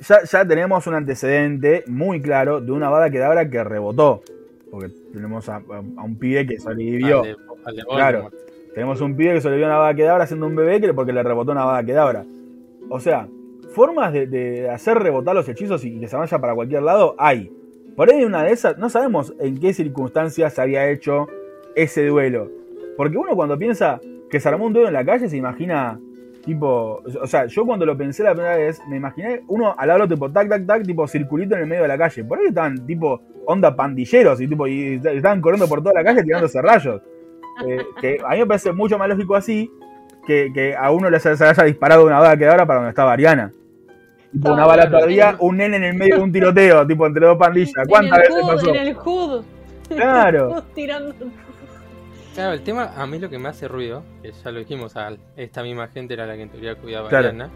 [0.00, 4.22] ya, ya tenemos un antecedente muy claro de una bada quedabra que rebotó.
[4.70, 5.60] Porque tenemos a, a-
[5.96, 7.18] a un pibe que sobrevivió.
[7.22, 8.22] Al de, al de Claro.
[8.22, 8.46] Voldemort.
[8.74, 11.22] Tenemos un pibe que sobrevivió a una bada quedabra siendo un bebé que porque le
[11.22, 12.24] rebotó una bada quedabra.
[12.90, 13.26] O sea,
[13.74, 17.50] formas de, de hacer rebotar los hechizos y que se vaya para cualquier lado hay.
[17.96, 21.26] Por ahí una de esas, no sabemos en qué circunstancias se había hecho
[21.74, 22.50] ese duelo.
[22.98, 25.98] Porque uno cuando piensa que se armó un duelo en la calle se imagina
[26.46, 30.06] tipo, o sea, yo cuando lo pensé la primera vez me imaginé uno al lado
[30.06, 32.24] tipo tac tac tac tipo circulito en el medio de la calle.
[32.24, 36.22] Por ahí estaban tipo onda pandilleros y tipo y estaban corriendo por toda la calle
[36.22, 37.02] tirándose rayos.
[37.66, 39.70] Eh, que a mí me parece mucho más lógico así
[40.26, 43.52] que, que a uno le haya disparado una bala que ahora para donde estaba Ariana.
[44.32, 47.38] Tipo, una bala perdida, un nene en el medio de un tiroteo, tipo entre dos
[47.38, 47.72] pandillas.
[47.88, 48.68] ¿Cuántas veces hood, pasó?
[48.68, 49.44] En el hood.
[49.88, 50.62] Claro.
[50.74, 51.14] Tirando.
[52.36, 55.10] Claro, el tema, a mí lo que me hace ruido, que ya lo dijimos, a
[55.36, 57.26] esta misma gente era la que en teoría cuidaba Claro.
[57.26, 57.50] a Ariana,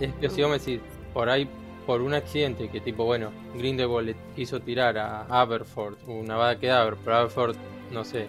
[0.00, 0.80] es que si vos me decís,
[1.12, 1.48] por ahí,
[1.86, 6.96] por un accidente, que tipo, bueno, Grindelwald le quiso tirar a Aberford una bada quedabra,
[7.04, 7.56] pero Aberford,
[7.92, 8.26] no sé,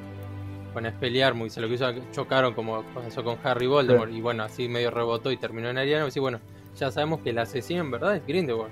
[0.74, 4.68] con Expelliarmus y se lo quiso, chocaron como pasó con Harry Voldemort, y bueno, así
[4.70, 6.39] medio rebotó y terminó en Ariana, y decís, bueno,
[6.78, 8.72] ya sabemos que el asesino en verdad es Grindelwald.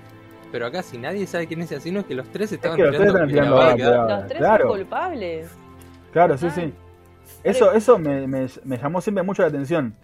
[0.52, 2.84] Pero acá si nadie sabe quién es el asesino es que los tres estaban que
[2.84, 4.08] los tres tirando, la tirando.
[4.08, 4.68] Los tres claro.
[4.68, 5.50] son culpables.
[6.12, 6.50] Claro, sí, Ah.
[6.54, 6.72] sí.
[7.42, 9.94] Eso, eso me, me- me llamó siempre mucho la atención.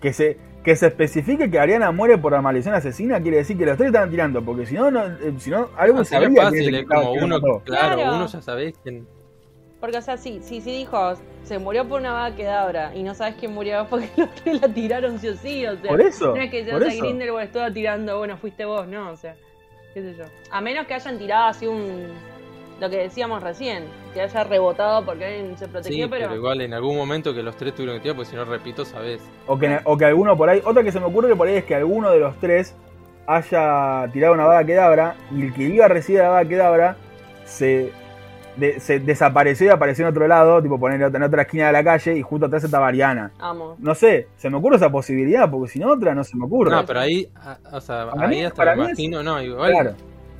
[0.00, 3.64] Que se, que se especifique que Ariana muere por la maldición asesina quiere decir que
[3.66, 6.70] los tres estaban tirando, porque si no, no eh, si no algo Ah, sería fácil,
[6.70, 7.62] que estaba como uno, claro,
[7.96, 8.16] Claro.
[8.16, 9.06] uno ya sabés quién.
[9.80, 13.14] Porque, o sea, sí, sí, sí dijo, se murió por una vaca quedabra y no
[13.14, 15.90] sabes quién murió porque los tres la tiraron sí o sí, o sea.
[15.90, 17.02] Por eso, No es que por ya eso.
[17.04, 19.34] Grindelwald estuvo tirando, bueno, fuiste vos, no, o sea,
[19.94, 20.24] qué sé yo.
[20.50, 22.06] A menos que hayan tirado así un.
[22.80, 26.22] Lo que decíamos recién, que haya rebotado porque alguien se Sí, protegió, pero...
[26.28, 26.34] pero.
[26.36, 29.22] igual en algún momento que los tres tuvieron que tirar, porque si no, repito, sabés.
[29.46, 31.56] O que, o que alguno por ahí, otra que se me ocurre que por ahí
[31.56, 32.74] es que alguno de los tres
[33.26, 36.96] haya tirado una bada quedabra y el que iba a recibir la bada quedabra
[37.44, 37.92] se,
[38.56, 41.82] de- se desapareció y apareció en otro lado, tipo poner en otra esquina de la
[41.82, 43.32] calle y justo atrás estaba Ariana.
[43.38, 43.76] Amo.
[43.78, 46.70] No sé, se me ocurre esa posibilidad, porque si no otra no se me ocurre.
[46.70, 49.72] No, pero ahí, ah, o sea, ahí mí- hasta para me es- imagino, no, igual
[49.72, 49.94] Claro.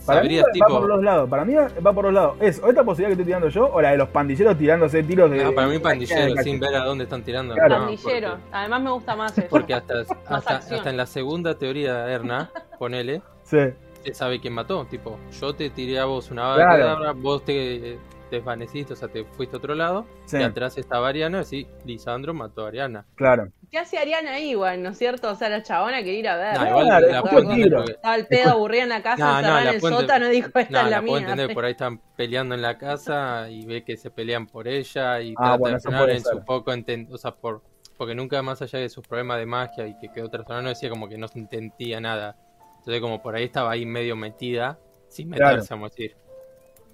[0.06, 2.36] Para mí va, por los lados, para mí va por los lados.
[2.40, 5.30] ¿Es o esta posibilidad que estoy tirando yo o la de los pandilleros tirándose tiros
[5.30, 5.44] de...
[5.44, 7.54] No, para mí pandillero, sin ver a dónde están tirando.
[7.54, 7.68] Claro.
[7.80, 8.30] no, Pandillero.
[8.30, 9.46] porque- Además me gusta más eso.
[9.50, 9.94] Porque hasta,
[10.28, 13.58] hasta, hasta en la segunda teoría de Erna, ponele, Sí,
[14.04, 14.84] se sabe quién mató.
[14.86, 17.14] Tipo, yo te tiré a vos una bala Claro.
[17.16, 17.98] vos te
[18.30, 21.66] desvaneciste, o sea, te fuiste a otro lado, sí, y atrás estaba Ariana, y sí,
[21.84, 23.06] Lisandro mató a Ariana.
[23.14, 23.48] claro.
[23.68, 25.28] ¿Qué hace Ariana ahí, igual, no es cierto?
[25.28, 26.54] O sea, la chabona quería ir a ver.
[26.56, 27.76] No, igual Claro, la puedo entender tiro.
[27.78, 30.78] porque- Estaba el pedo aburrida en la casa, No, en el sótano, dijo, esta No,
[30.78, 31.28] es la, la puedo mía.
[31.30, 35.20] entender, por ahí están peleando en la casa y ve que se pelean por ella
[35.20, 36.32] y Ah, trata bueno, de frenar en ser.
[36.34, 37.62] su poco enten- o sea, por
[37.98, 40.88] porque nunca más allá de sus problemas de magia y que quedó trastornada no decía
[40.90, 42.36] como que no se entendía nada.
[42.78, 45.54] Entonces como por ahí estaba ahí medio metida sin Claro.
[45.54, 46.16] meterse, vamos a decir.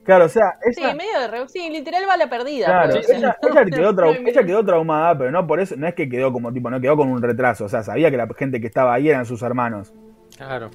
[0.04, 1.48] Claro, o sea, Sí, esa, medio de re...
[1.48, 2.66] Sí, literal bala perdida.
[2.66, 3.08] claro, pues.
[3.10, 6.08] ella, ella quedó trau- No, ella quedó traumada, pero no por eso, no es que
[6.08, 8.66] quedó como tipo, no quedó con un retraso, o sea, sabía que la gente que
[8.66, 9.92] estaba ahí eran sus hermanos.
[10.36, 10.70] Claro,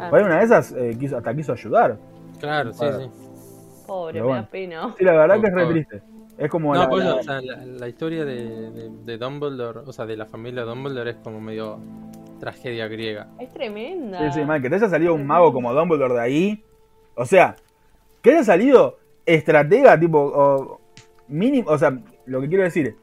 [0.00, 1.96] Ah, Por ahí una de esas eh, quiso- hasta quiso ayudar.
[2.40, 3.10] claro, sí, sí.
[3.86, 4.42] Pobre, Pero me bueno.
[4.42, 4.94] da pena.
[4.98, 5.84] Sí, la verdad que es re Pobre.
[5.84, 6.02] triste.
[6.36, 9.80] Es como No, la, pues, la- o sea, la, la historia de, de, de Dumbledore,
[9.86, 11.78] o sea, de la familia Dumbledore es como medio
[12.40, 13.28] tragedia griega.
[13.38, 14.18] Es tremenda.
[14.32, 16.64] Sí, sí, mal, que te haya salido un mago como Dumbledore de ahí.
[17.14, 17.54] O sea,
[18.24, 20.80] que haya salido estratega, tipo, o
[21.28, 22.96] mínimo, o sea, lo que quiero decir,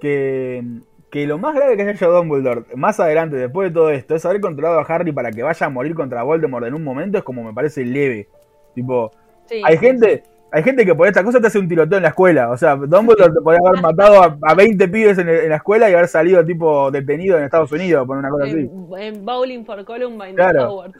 [0.00, 0.62] que,
[1.10, 4.24] que lo más grave que haya hecho Dumbledore más adelante, después de todo esto, es
[4.26, 7.24] haber controlado a Harry para que vaya a morir contra Voldemort en un momento, es
[7.24, 8.28] como me parece leve.
[8.74, 9.10] Tipo,
[9.46, 12.02] Sí, hay sí, gente, hay gente que por esta cosa te hace un tiroteo en
[12.02, 12.50] la escuela.
[12.50, 15.88] O sea, Dumbledore te podría haber matado a, a 20 pibes en, en la escuela
[15.88, 18.68] y haber salido tipo detenido en Estados Unidos por una cosa así.
[18.98, 20.72] En, Bowling for Columbine Claro.
[20.72, 20.92] Howard.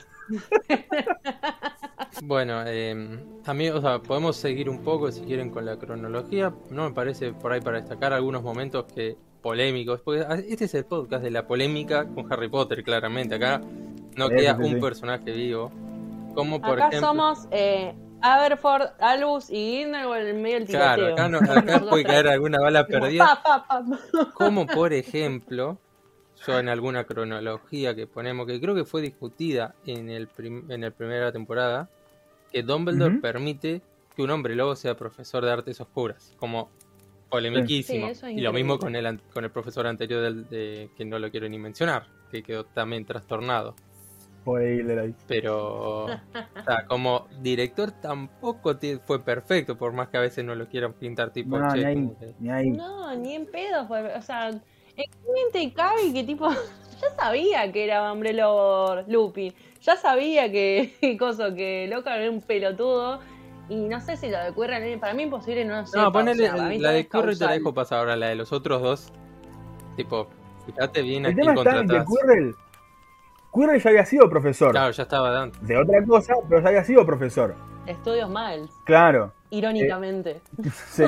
[2.23, 6.53] Bueno, eh, también, o sea, podemos seguir un poco si quieren con la cronología.
[6.71, 10.85] No me parece por ahí para destacar algunos momentos que polémicos, porque este es el
[10.87, 13.35] podcast de la polémica con Harry Potter, claramente.
[13.35, 13.61] Acá
[14.17, 14.75] no Sí, queda sí, sí.
[14.75, 15.71] un personaje vivo.
[16.35, 17.09] Como por Acá ejemplo.
[17.09, 20.95] somos eh, Aberford, Albus y Grindelwald en medio del tiroteo.
[20.97, 23.41] Claro, acá, no, acá puede caer alguna bala perdida.
[23.45, 24.31] Pa, pa, pa.
[24.35, 25.79] Como por ejemplo,
[26.47, 30.81] yo en alguna cronología que ponemos, que creo que fue discutida en el prim- en
[30.83, 31.89] la primera temporada,
[32.53, 33.83] que Dumbledore permite
[34.15, 36.71] que un hombre lobo sea profesor de artes oscuras, como
[37.29, 38.07] polemiquísimo.
[38.07, 40.91] Sí, eso es y lo mismo con el, an- con el profesor anterior del, de,
[40.97, 43.75] que no lo quiero ni mencionar, que quedó también trastornado.
[45.27, 46.09] Pero, o
[46.65, 51.33] sea, como director tampoco fue perfecto, por más que a veces no lo quieran pintar
[51.33, 52.71] tipo, No, che, ni ahí, como que- ni ahí.
[52.71, 53.87] No, ni en pedo.
[53.89, 54.53] fue- O sea,
[54.97, 56.49] ¿en qué mente cabe que tipo.?
[56.99, 59.53] Ya sabía que era hombre lobo Lupin.
[59.83, 61.17] Ya sabía que.
[61.19, 63.21] Coso, que Loca era un pelotudo.
[63.69, 65.99] Y no sé si lo de Quirrell, para mí imposible no sé.
[65.99, 69.13] No, ponele, la de Curry te la dejo pasar ahora, la de los otros dos.
[69.97, 70.29] Tipo,
[70.67, 72.05] fíjate bien a El quién tema está en que.
[72.05, 72.55] Quirrell,
[73.53, 75.59] Quirrell ya había sido profesor Claro, ya estaba dando.
[75.61, 77.55] de otra cosa, pero ya había sido profesor.
[77.87, 80.41] Estudios Miles, Claro, irónicamente.
[80.89, 81.05] sí.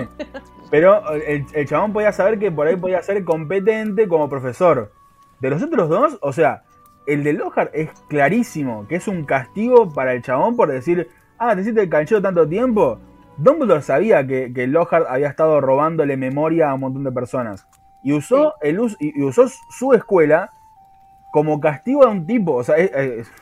[0.71, 4.93] Pero el, el chabón podía saber que por ahí podía ser competente como profesor.
[5.41, 6.62] De los otros dos, o sea,
[7.07, 11.55] el de Lockhart es clarísimo que es un castigo para el chabón por decir, ah,
[11.55, 12.99] te hiciste el canchero tanto tiempo.
[13.38, 17.67] Dumbledore sabía que, que Lockhart había estado robándole memoria a un montón de personas.
[18.03, 20.51] Y usó, el y y usó su escuela
[21.33, 22.55] como castigo a un tipo.
[22.55, 23.33] O sea, es- es-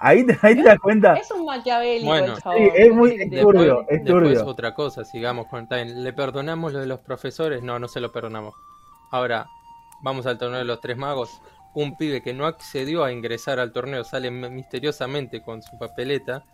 [0.00, 1.14] ahí, te, ahí te das cuenta.
[1.14, 2.34] Es un maquiavélico Bueno.
[2.34, 2.58] el chabón.
[2.58, 3.80] Sí, es muy- ¿qué querés que te es turbio, diga?
[3.82, 4.46] es Después turbio.
[4.46, 7.62] otra cosa, sigamos con bien, ¿Le perdonamos lo de los profesores?
[7.62, 8.54] No, no se lo perdonamos.
[9.10, 9.46] Ahora,
[10.02, 11.40] vamos al torneo de los tres magos.
[11.74, 16.44] Un pibe que no accedió a ingresar al torneo sale misteriosamente con su papeleta.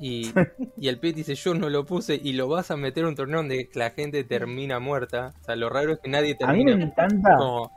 [0.00, 0.32] Y,
[0.76, 3.16] y el pibe dice, yo no lo puse y lo vas a meter a un
[3.16, 5.32] torneo donde la gente termina muerta.
[5.40, 6.76] O sea, lo raro es que nadie A mí termina.
[6.76, 7.36] me encanta.
[7.36, 7.72] como-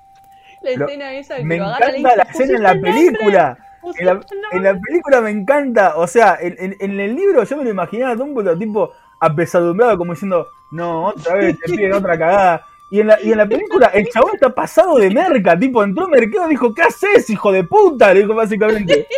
[0.61, 2.69] La Lo- escena esa que Me lo agarra y le encanta la escena en la
[2.73, 3.57] "Pusiste el nombre, película.
[3.97, 4.27] En la, el nombre".
[4.51, 5.95] en la película me encanta.
[5.97, 9.97] O sea, en, en- en el libro yo me lo imaginaba a Dumbledore tipo apesadumbrado,
[9.97, 12.65] como diciendo, no, otra vez te piden otra cagada.
[12.89, 16.03] Y en, la, y en la película el chabón está pasado de merca, tipo, entró
[16.05, 18.13] al mercado y dijo, ¿qué haces, hijo de puta?
[18.13, 19.07] Le dijo básicamente.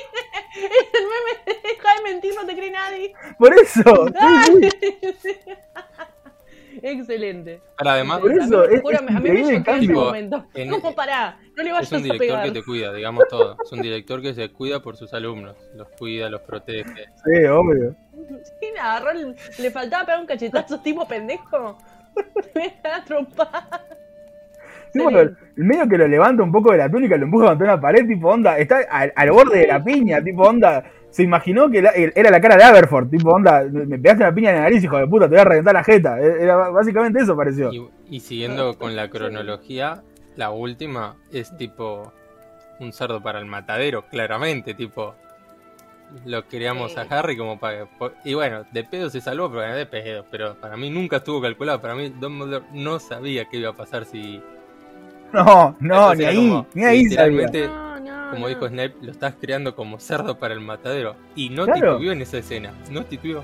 [0.55, 3.13] El meme de deja de mentir, no te cree nadie.
[3.39, 4.05] Por eso.
[6.91, 7.61] Excelente.
[7.77, 9.95] Pero además, Por eso, a es- juro, es a mí me el cambio.
[10.01, 10.45] momento.
[10.53, 11.37] En- ¿Cómo pará?
[11.55, 13.55] No le vayas es un a director que te cuida, digamos todo.
[13.63, 15.55] Es un director que se cuida por sus alumnos.
[15.75, 17.05] Los cuida, los protege.
[17.23, 17.95] Sí, obvio.
[18.59, 19.11] Sí, me agarró,
[19.59, 21.77] le faltaba pegar un cachetazo tipo pendejo.
[22.55, 23.87] Me da trompada.
[24.91, 27.47] Sí, bueno, el el medio que lo levanta un poco de la túnica, lo empuja
[27.47, 30.83] contra una pared, tipo onda, está al, al borde de la piña, tipo onda.
[31.13, 34.49] Se imaginó que la- era la cara de Aberford, tipo onda, me pegaste una piña
[34.49, 36.19] en la nariz, hijo de puta, te voy a reventar la jeta.
[36.19, 37.71] E, Era básicamente eso pareció.
[37.71, 40.01] Y, y siguiendo con la cronología,
[40.35, 42.11] la última es tipo
[42.79, 45.13] un cerdo para el matadero, claramente, tipo
[46.25, 46.99] lo queríamos Sí.
[46.99, 47.87] a Harry como para...
[48.23, 51.79] y bueno, de pedo se salvó, pero de pedo, pero para mí nunca estuvo calculado,
[51.79, 54.41] para mí Dumbledore no sabía qué iba a pasar si...
[55.31, 57.25] No, no, Entonces ni ahí, como, ni ahí sabía.
[57.27, 57.92] literalmente, no,
[58.33, 58.49] como no.
[58.49, 61.15] dijo Snape, lo estás creando como cerdo para el matadero.
[61.35, 61.93] Y no Claro.
[61.93, 63.43] titubeó en esa escena, no titubeó.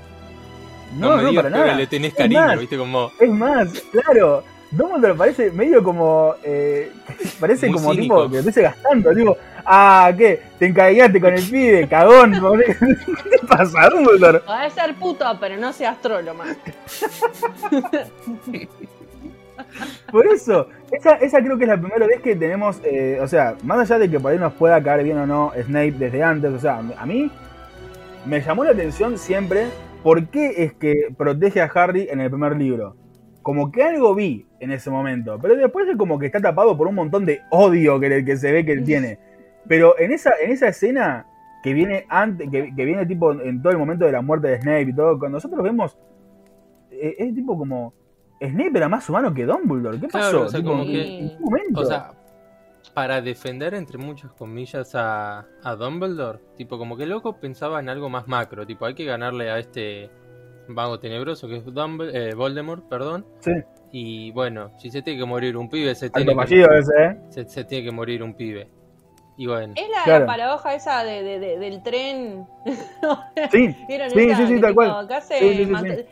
[0.98, 1.78] No, No, me no, digas para que ahora nada.
[1.80, 3.10] le tenés cariño, más, viste, como...
[3.20, 6.34] Es más, claro, Dumbledore parece medio como.
[6.44, 6.92] Eh,
[7.40, 8.16] parece Muy como cínico.
[8.22, 9.12] tipo que estuviese gastando.
[9.12, 10.40] Tipo, ah, ¿qué?
[10.60, 12.32] Te encariñaste con el pibe, cagón.
[12.66, 12.74] ¿Qué
[13.40, 14.38] te pasa, Dumbledore?
[14.40, 16.56] Podés ser puto, pero no seas trolo, man.
[20.10, 22.80] Por eso, esa, esa creo que es la primera vez que tenemos.
[22.84, 25.52] eh, o sea, más allá de que por ahí nos pueda caer bien o no
[25.54, 27.30] Snape desde antes, o sea, a mí
[28.26, 29.66] me llamó la atención siempre
[30.02, 32.96] por qué es que protege a Harry en el primer libro.
[33.42, 36.86] Como que algo vi en ese momento, pero después es como que está tapado por
[36.86, 39.18] un montón de odio que, se ve que él tiene.
[39.66, 41.26] Pero en esa, en esa escena
[41.62, 44.60] que viene antes, que, que viene tipo en todo el momento de la muerte de
[44.60, 45.96] Snape y todo, cuando nosotros vemos,
[46.90, 47.94] eh, es tipo como
[48.40, 50.00] Snape era más humano que Dumbledore.
[50.00, 50.46] ¿Qué Claro, pasó?
[50.46, 51.80] o sea, Tipo, como ¿en que- qué momento?
[51.80, 52.12] O sea,
[52.94, 57.88] para defender entre muchas comillas a, a Dumbledore, tipo como que el loco pensaba en
[57.88, 60.10] algo más macro, tipo hay que ganarle a este
[60.68, 63.26] vago tenebroso que es Dumbledore, eh, Voldemort, perdón.
[63.40, 63.52] Sí.
[63.92, 67.16] Y bueno, si se tiene que morir un pibe, se Alto tiene, que, ese, ¿eh?
[67.28, 68.68] se, se tiene que morir un pibe.
[69.36, 70.20] Y bueno, Es la, Claro.
[70.20, 72.46] la paradoja esa de, de- de- del tren.
[73.50, 74.36] Sí, ¿Vieron sí, esa?
[74.46, 74.90] sí, sí, tal cual.
[75.04, 76.04] acá se Sí, sí, sí, mata- sí.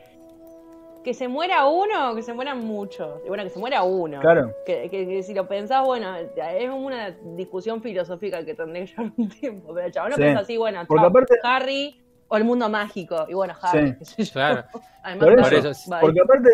[1.08, 3.22] Que se muera uno o que se mueran muchos.
[3.24, 4.20] Y bueno, que se muera uno.
[4.20, 4.52] Claro.
[4.66, 9.12] Que, que- que si lo pensás, bueno, es una discusión filosófica que tendré que llevar
[9.16, 9.72] un tiempo.
[9.72, 10.22] Pero el chabón no Sí.
[10.22, 13.24] piensa así, bueno, chao, aparte- Harry o el mundo mágico.
[13.26, 13.88] Y bueno, Harry.
[13.88, 13.94] Sí.
[13.98, 14.32] qué sé yo.
[14.34, 14.64] claro.
[15.02, 15.90] Además, Por eso-.
[15.98, 16.48] Porque aparte,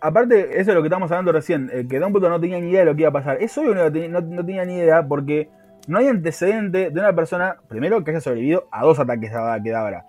[0.00, 2.70] a- aparte, eso es lo que estamos hablando recién, eh, que Dumbledore no tenía ni
[2.70, 3.42] idea de lo que iba a pasar.
[3.42, 5.48] Es obvio que no, tenía- no- no tenía ni idea porque
[5.88, 10.04] no hay antecedente de una persona, primero, que haya sobrevivido a dos ataques Avada Kedavra.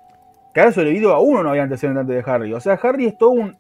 [0.54, 2.54] Que haya sobrevivido a uno no había antecedente antes de Harry.
[2.54, 3.58] O sea, Harry es todo un,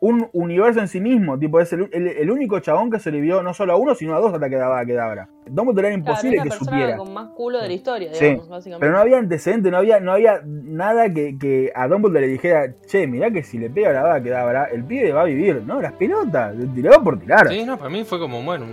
[0.00, 1.38] un universo en sí mismo.
[1.38, 4.18] Tipo, es el, el- el único chabón que sobrevivió no solo a uno, sino a
[4.20, 5.28] dos ataques de Kedavra.
[5.46, 6.96] Dumbledore era Claro, imposible es la que supiera.
[6.96, 8.76] con más culo de la historia, Sí, básicamente.
[8.80, 12.74] Pero no había antecedente, no había, no había nada que, que a Dumbledore le dijera,
[12.86, 15.62] che, mirá que si le pega la bala que da, el pibe va a vivir.
[15.66, 17.48] No, las pelotas, tiraba por tirar.
[17.48, 18.70] Sí, no, para mí fue como, bueno, un,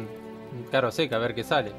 [0.57, 1.71] un caro seca, a ver qué sale.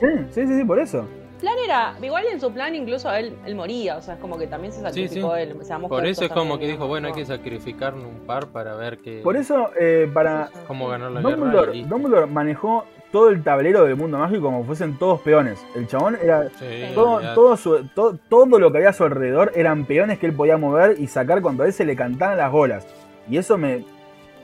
[0.00, 1.06] Sí, sí, sí, sí, por eso.
[1.36, 4.46] Plan era, igual en su plan incluso él, él moría, o sea, es como que
[4.46, 4.90] también se Sí, sí.
[5.06, 5.56] sacrificó él.
[5.62, 8.74] seamos Por eso es como también, que dijo, bueno, hay que sacrificar un par para
[8.74, 11.82] ver que, Por eso, eh, para cómo ganar la Dumbledore.
[11.84, 15.64] Dumbledore manejó todo el tablero del mundo mágico como fuesen todos peones.
[15.74, 19.52] El chabón era Sí, todo, todo, su- to- todo lo que había a su alrededor
[19.54, 22.50] eran peones que él podía mover y sacar cuando a él se le cantaban las
[22.52, 22.86] bolas.
[23.30, 23.84] Y eso me,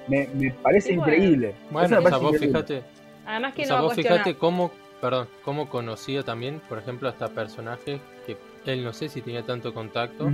[0.09, 1.13] me, me parece Sí, bueno.
[1.13, 1.49] increíble.
[1.51, 2.63] Eso Bueno, me o sea, parece vos increíble.
[2.63, 2.83] fíjate,
[3.27, 4.71] Además que o sea, no vos cuestiona- fíjate cómo,
[5.03, 9.75] perdón, cómo conocía también, por ejemplo, hasta personajes que él no sé si tenía tanto
[9.75, 10.31] contacto,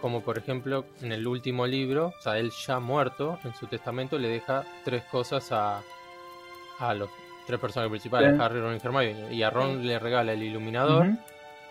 [0.00, 4.18] como por ejemplo en el último libro, o sea, él ya muerto, en su testamento
[4.18, 5.82] le deja tres cosas a,
[6.78, 7.08] a los
[7.46, 8.42] tres personajes principales, Sí.
[8.42, 11.06] Harry, Ron y Hermione, y a Ron le regala el iluminador,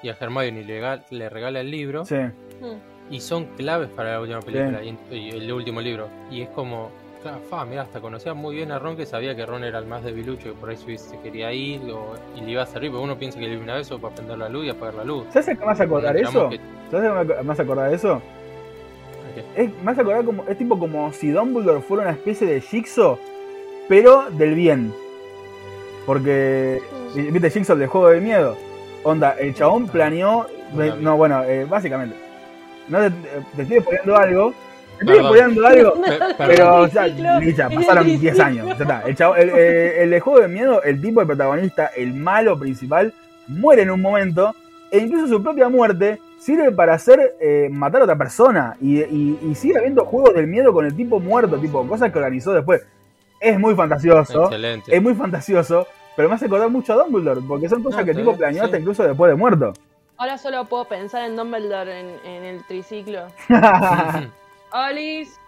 [0.04, 0.64] y a Hermione
[1.10, 2.16] le regala el libro, Sí.
[2.16, 3.14] Mm.
[3.14, 6.08] y son claves para la última película y, y el último libro.
[6.32, 6.92] Y es como,
[7.32, 9.86] claro, fa, mira, hasta conocía muy bien a Ron que sabía que Ron era el
[9.88, 13.04] más debilucho, que por ahí se quería ir o- y le iba a servir, porque
[13.04, 15.26] uno piensa que elimina eso para prender la luz y apagar la luz.
[15.32, 16.50] ¿Sabes a qué hace acordar eso?
[16.50, 16.60] que-
[16.92, 18.22] ¿Sabes a qué me hace acordar eso?
[19.56, 23.18] Es, hace acordar como, es tipo como si Dumbledore fuera una especie de Jigsaw,
[23.90, 24.94] pero del bien.
[26.06, 26.82] Porque,
[27.16, 28.56] ¿viste Jigsaw del juego del miedo?
[29.04, 30.46] Onda, el chabón planeó.
[30.74, 31.04] No la vi.
[31.04, 32.16] No, bueno, eh, básicamente.
[32.88, 33.10] No te,
[33.56, 34.54] te estoy spoileando algo.
[35.00, 35.94] Estoy spoileando algo.
[36.38, 38.66] Pero, o sea, en pasaron el 10 años.
[38.68, 39.02] Ya está.
[39.06, 42.58] El, chavo- el, eh, el de juego de miedo, el tipo de protagonista, el malo
[42.60, 43.14] principal,
[43.48, 44.56] muere en un momento.
[44.92, 48.78] E incluso su propia muerte sirve para hacer eh, matar a otra persona.
[48.80, 52.18] Y, y- y sigue habiendo juegos del miedo con el tipo muerto, tipo cosas que
[52.20, 52.86] organizó después.
[53.40, 54.44] Es muy fantasioso.
[54.44, 54.96] Excelente.
[54.96, 55.88] Es muy fantasioso.
[56.16, 58.38] Pero me hace acordar mucho a Dumbledore, porque son cosas No, que el tipo bien,
[58.40, 58.82] planeó hasta sí.
[58.82, 59.74] incluso después de muerto.
[60.18, 63.24] Ahora solo puedo pensar en Dumbledore en, en el triciclo.
[64.76, 65.40] Alice.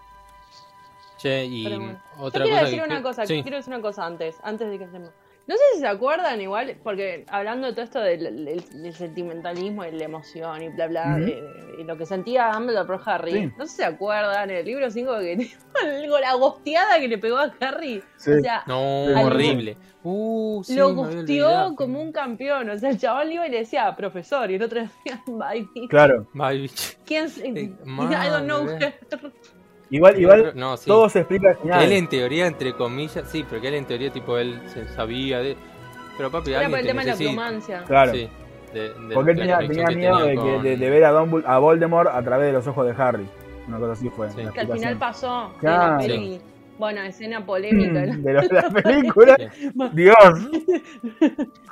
[1.18, 2.00] Che, y bueno.
[2.18, 3.42] otra Yo quiero cosa decir que una cosa, sí.
[3.42, 5.10] quiero decir una cosa antes, antes de que estemos.
[5.48, 9.82] No sé si se acuerdan igual, porque hablando de todo esto del, del- del sentimentalismo
[9.84, 11.24] y la emoción y bla bla, Ujú.
[11.24, 13.52] de- de- y lo que sentía Dumbledore por Harry, Sí.
[13.56, 15.48] no sé si se acuerdan en el libro 5 que
[15.82, 18.02] algo la gosteada que le pegó a Harry.
[18.18, 18.30] Sí.
[18.32, 19.76] O sea, No, horrible.
[20.04, 21.74] Uh, sí, lo olvidado.
[21.76, 22.68] como un campeón.
[22.70, 25.66] O sea, el chaval iba y le decía profesor y el otro decía bye.
[25.88, 26.26] Claro.
[26.38, 26.98] Ay, bicho.
[27.06, 28.66] ¿Quién se- Eh, I don't know.
[29.90, 30.86] Igual, igual, No, sí.
[30.86, 31.82] todo se explica al final.
[31.84, 35.38] él en teoría, entre comillas, sí, pero que él en teoría, tipo, él se sabía
[35.40, 35.56] de...
[36.16, 37.84] Pero papi, Era alguien por el te tema de la.
[37.84, 38.12] Claro.
[38.12, 38.28] Sí,
[38.74, 41.12] de, de Porque él la tenía, miedo de, tenía que, con- de, de ver a,
[41.12, 43.26] Dumbledore- a Voldemort a través de los ojos de Harry.
[43.68, 44.28] Una cosa así fue.
[44.30, 44.42] Sí.
[44.42, 46.06] la Que al final pasó Claro.
[46.06, 46.38] la.
[46.78, 48.06] Bueno, escena polémica.
[48.06, 48.16] ¿no?
[48.18, 49.36] de, lo- de la película.
[49.60, 49.70] Sí.
[49.92, 50.16] Dios,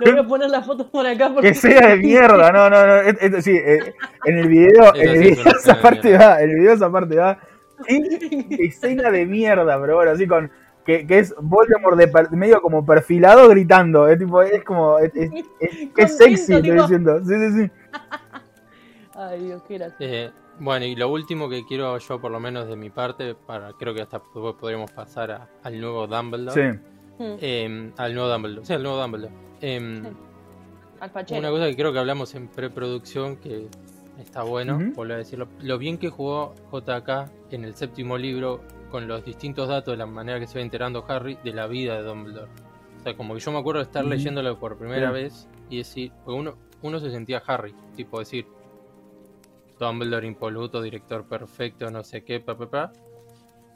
[0.01, 2.51] Le voy a poner las fotos por acá porque que sea de mierda.
[2.53, 2.97] No, no, no.
[3.01, 3.95] es- es- sí, eh,
[4.25, 6.29] en el video, en Esa el video esa parte mierda.
[6.29, 6.41] va.
[6.43, 7.39] En el video esa parte va.
[7.87, 10.51] Qué escena de mierda, pero bueno, así con.
[10.85, 14.07] Que, que es Voldemort de per- medio como perfilado gritando.
[14.07, 14.99] Es tipo, es como.
[15.01, 17.19] Es, es, es- es Contento, sexy, estoy diciendo.
[17.25, 17.71] Sí, sí, sí.
[19.15, 19.81] Ay, Dios, qué.
[19.99, 23.73] Eh, bueno, y lo último que quiero yo, por lo menos de mi parte, para
[23.73, 26.73] creo que hasta después podríamos pasar a- al nuevo Dumbledore.
[26.75, 26.79] Sí.
[27.19, 28.67] Eh, al nuevo Dumbledore.
[28.67, 29.35] Sí, al nuevo Dumbledore.
[29.61, 30.09] Em, Sí.
[31.01, 31.11] Al.
[31.39, 33.69] Una cosa que creo que hablamos en preproducción que
[34.19, 35.49] está bueno, volver a decirlo.
[35.61, 40.07] Lo bien que jugó JK en el séptimo libro con los distintos datos de la
[40.07, 42.51] manera que se va enterando Harry de la vida de Dumbledore.
[42.99, 46.13] O sea, como que yo me acuerdo de estar leyéndolo por primera vez y decir,
[46.25, 48.47] porque uno, uno se sentía Harry, tipo decir,
[49.79, 52.93] Dumbledore impoluto, director perfecto, no sé qué, pa, pa, pa.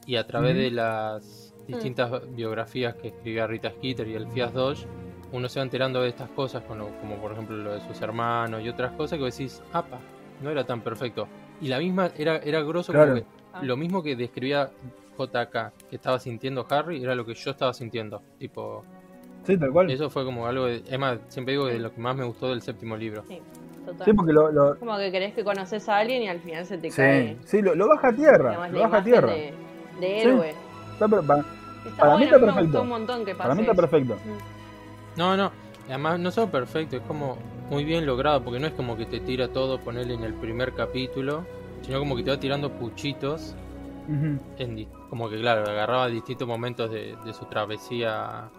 [0.07, 4.87] Y a través de las distintas biografías que escribía Rita Skeeter y el Fias Dodge,
[5.33, 8.63] uno se va enterando de estas cosas, como, como por ejemplo lo de sus hermanos
[8.63, 10.01] y otras cosas que decís, apa,
[10.43, 11.27] no era tan perfecto.
[11.61, 13.15] Y la misma, era, era grosso Claro.
[13.15, 14.71] como que lo mismo que describía
[15.19, 18.23] JK que estaba sintiendo Harry, era lo que yo estaba sintiendo.
[18.39, 18.83] Tipo,
[19.45, 19.91] Sí, tal cual.
[19.91, 22.25] eso fue como algo de, es más, siempre digo que de lo que más me
[22.25, 23.23] gustó del séptimo libro.
[23.29, 23.41] Sí,
[23.85, 24.05] total.
[24.05, 26.79] Sí, porque lo, lo- Como que querés que conoces a alguien y al final se
[26.79, 27.37] te sí, cae.
[27.45, 28.51] sí, lo, lo baja a tierra.
[28.51, 29.33] digamos, Lo baja a tierra.
[29.33, 29.53] de,
[30.01, 30.55] de héroe.
[30.95, 32.63] Está per- para, Está para mí bueno, está a mí me perfecto.
[32.63, 33.81] gustó un montón que pase para mí está eso.
[33.81, 34.17] perfecto.
[35.17, 35.51] No, no,
[35.89, 37.37] además no solo perfecto, es como
[37.71, 40.73] muy bien logrado, porque no es como que te tira todo, ponerle en el primer
[40.75, 41.47] capítulo,
[41.83, 43.55] sino como que te va tirando puchitos,
[44.59, 48.51] en como que claro, agarraba distintos momentos de, de su travesía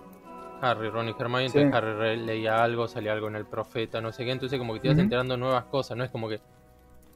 [0.62, 1.58] Harry, Ron y Hermione, Sí.
[1.60, 4.80] entonces Harry leía algo, salía algo en el profeta, no sé qué, entonces como que
[4.80, 6.40] te vas enterando nuevas cosas, no es como que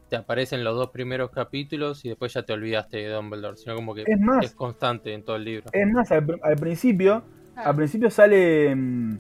[0.10, 3.96] te aparecen los dos primeros capítulos y después ya te olvidaste de Dumbledore, sino como
[3.96, 5.70] que Es más, es constante en todo el libro.
[5.72, 7.24] Es más, al, pr- al principio,
[7.58, 7.70] Ah.
[7.70, 9.18] al principio sale mm,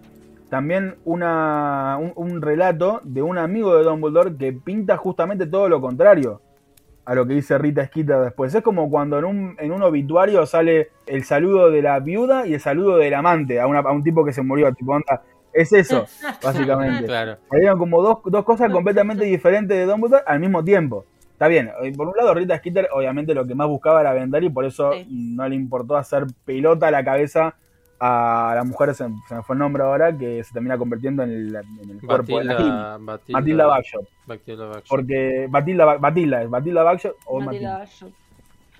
[0.56, 5.82] también una, un, un relato de un amigo de Dumbledore que pinta justamente todo lo
[5.82, 6.39] contrario
[7.03, 8.56] a lo que dice Rita Skeeter después.
[8.56, 12.53] Es como cuando en un, en un obituario sale el saludo de la viuda y
[12.53, 14.74] el saludo del amante a, una- a un tipo que se murió.
[14.74, 16.06] Tipo, onda, Es eso,
[16.41, 17.03] básicamente.
[17.06, 17.36] Claro.
[17.51, 21.03] Salieron como dos, dos cosas completamente diferentes de Dumbledore al mismo tiempo.
[21.34, 24.45] Está bien, eh, por un lado Rita Skeeter obviamente lo que más buscaba era vender
[24.45, 25.06] y por eso Sí.
[25.36, 27.56] no le importó hacer pelota a la cabeza
[28.00, 31.30] a la mujer, se, se me fue el nombre ahora, que se termina convirtiendo en
[31.32, 32.54] el, en el cuerpo de la
[32.98, 32.98] Batilda,
[33.39, 34.08] Batilda, Bagshot.
[34.28, 34.82] Batilda.
[34.89, 38.10] Porque Batilda, Ba- Batilda, es Batilda Bagshot o Matilda Matilda, Bagshot.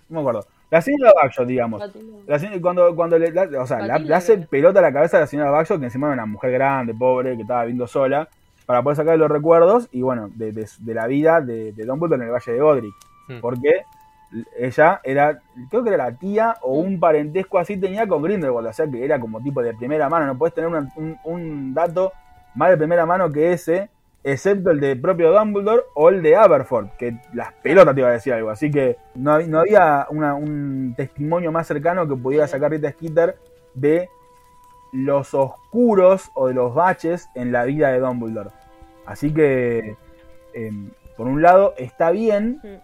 [0.10, 0.46] no me acuerdo.
[0.72, 1.80] La señora Bagshot, digamos.
[1.80, 2.18] Matilda.
[2.28, 5.18] La señora- cuando, cuando le, la- o sea, la- le hace pelota a la cabeza
[5.18, 8.28] a la señora Bagshot, que encima era una mujer grande, pobre, que estaba viviendo sola,
[8.66, 12.22] para poder sacar los recuerdos y bueno, de, de- de la vida de, de Dumbledore
[12.24, 12.94] en el Valle de Godric.
[13.28, 13.40] Hmm.
[13.40, 13.84] Porque
[14.58, 18.74] ella era, creo que era la tía o un parentesco así tenía con Grindelwald, o
[18.74, 22.12] sea que era como tipo de primera mano, no puedes tener una- un, un dato
[22.56, 23.90] más de primera mano que ese,
[24.24, 28.14] excepto el de propio Dumbledore o el de Aberford, que las pelotas te iba a
[28.14, 32.48] decir algo, así que no, hab- no había una- un testimonio más cercano que pudiera
[32.48, 33.38] sacar Rita Skeeter
[33.74, 34.10] de
[34.92, 38.50] los oscuros o de los baches en la vida de Dumbledore.
[39.06, 39.96] Así que,
[40.54, 42.76] em, por un lado, está bien Mm.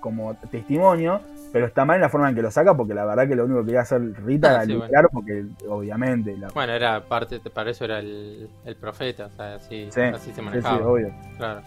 [0.00, 1.20] Como testimonio,
[1.52, 3.44] pero está mal en la forma en que lo saca, porque la verdad que lo
[3.44, 6.48] único que quería hacer Rita Ah, era sí, lucrar, porque obviamente la...
[6.48, 10.30] Bueno, era parte, para eso era el, el profeta, o sea, así, Sí, así se
[10.30, 10.86] sí, sí, manejaba.
[10.88, 11.10] obvio.
[11.36, 11.62] Claro.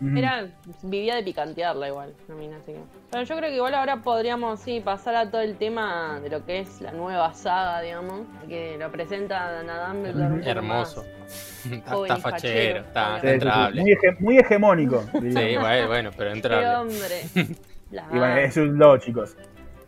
[0.00, 0.46] Era,
[0.82, 2.78] vivía de picantearla igual, la mina, así que.
[3.10, 6.44] Pero yo creo que igual ahora podríamos, sí, pasar a todo el tema de lo
[6.46, 11.04] que es la nueva saga, digamos, que lo presenta poco Hermoso.
[11.68, 13.82] Está, fachero, está, entrable.
[13.82, 15.02] Muy, hege- muy hegemónico.
[15.20, 15.56] Sí,
[15.88, 16.76] bueno, pero ¡Qué entrable.
[16.76, 17.22] hombre!
[17.90, 19.34] La Y bueno, es un lobo, chicos.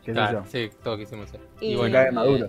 [0.02, 0.50] ¿Qué sé Claro, yo?
[0.50, 1.40] sí, todo quisimos ser.
[1.60, 2.46] Y- Y bueno, Cae eh, maduro.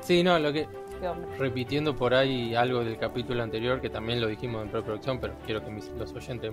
[0.00, 0.66] sí, no, lo que,
[1.06, 1.36] Hombre.
[1.38, 5.64] repitiendo por ahí algo del capítulo anterior, que también lo dijimos en preproducción, pero quiero
[5.64, 6.52] que mis- los oyentes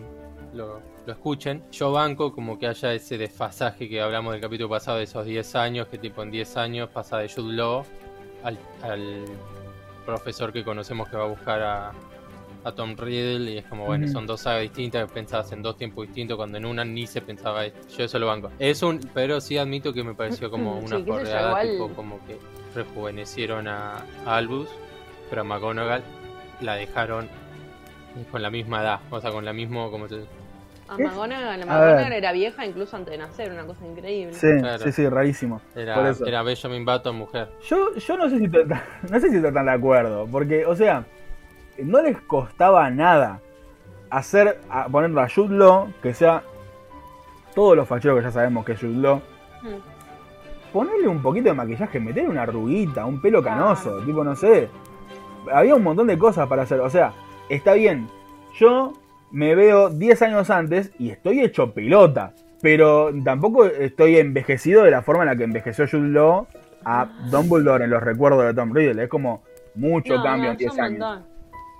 [0.54, 1.64] lo, lo escuchen.
[1.72, 5.56] Yo banco como que haya ese desfasaje que hablamos del capítulo pasado de esos 10
[5.56, 7.84] años, que tipo en 10 años pasa de Jude Law
[8.44, 9.26] al, al
[10.06, 11.92] profesor que conocemos que va a buscar a,
[12.64, 15.78] a Tom Riddle y es como, bueno, son dos sagas distintas que pensabas en dos
[15.78, 17.80] tiempos distintos cuando en una ni se pensaba esto.
[17.98, 18.50] Yo eso lo banco.
[18.60, 22.38] Es un, pero sí admito que me pareció como Sí, una igual- tipo como que
[22.76, 24.68] rejuvenecieron a, a Albus,
[25.30, 26.04] pero a McGonagall
[26.62, 27.28] la dejaron
[28.32, 30.26] con la misma edad, o sea, con la misma, como te-
[30.88, 30.98] A.
[30.98, 31.68] McGonagall, la A.
[31.68, 34.34] McGonagall era vieja incluso antes de nacer, una cosa increíble.
[34.34, 34.84] Sí, Claro.
[34.84, 35.62] sí, sí, rarísimo.
[35.74, 36.26] Por era, eso.
[36.26, 37.50] era Benjamin Button mujer.
[37.68, 40.66] Yo, yo no sé si estoy tan- no sé si estoy tan de acuerdo, porque,
[40.66, 41.06] o sea,
[41.78, 43.40] no les costaba nada
[44.10, 46.42] hacer, a, ponerlo a Jude Law, que sea
[47.54, 49.22] todos los facheros que ya sabemos que es Jude Law,
[49.62, 49.99] Mm.
[50.72, 54.70] Ponerle un poquito de maquillaje, meterle una arruguita, un pelo canoso, tipo, no sé.
[55.52, 57.14] Había un montón de cosas para hacer, o sea,
[57.50, 58.08] está bien,
[58.58, 58.94] yo
[59.32, 65.02] me veo 10 años antes y estoy hecho pelota, pero tampoco estoy envejecido de la
[65.02, 66.48] forma en la que envejeció Jude Law
[66.86, 69.44] a Dumbledore en los recuerdos de Tom Riddle, es como
[69.76, 71.20] mucho No, cambio no, en es 10 un años.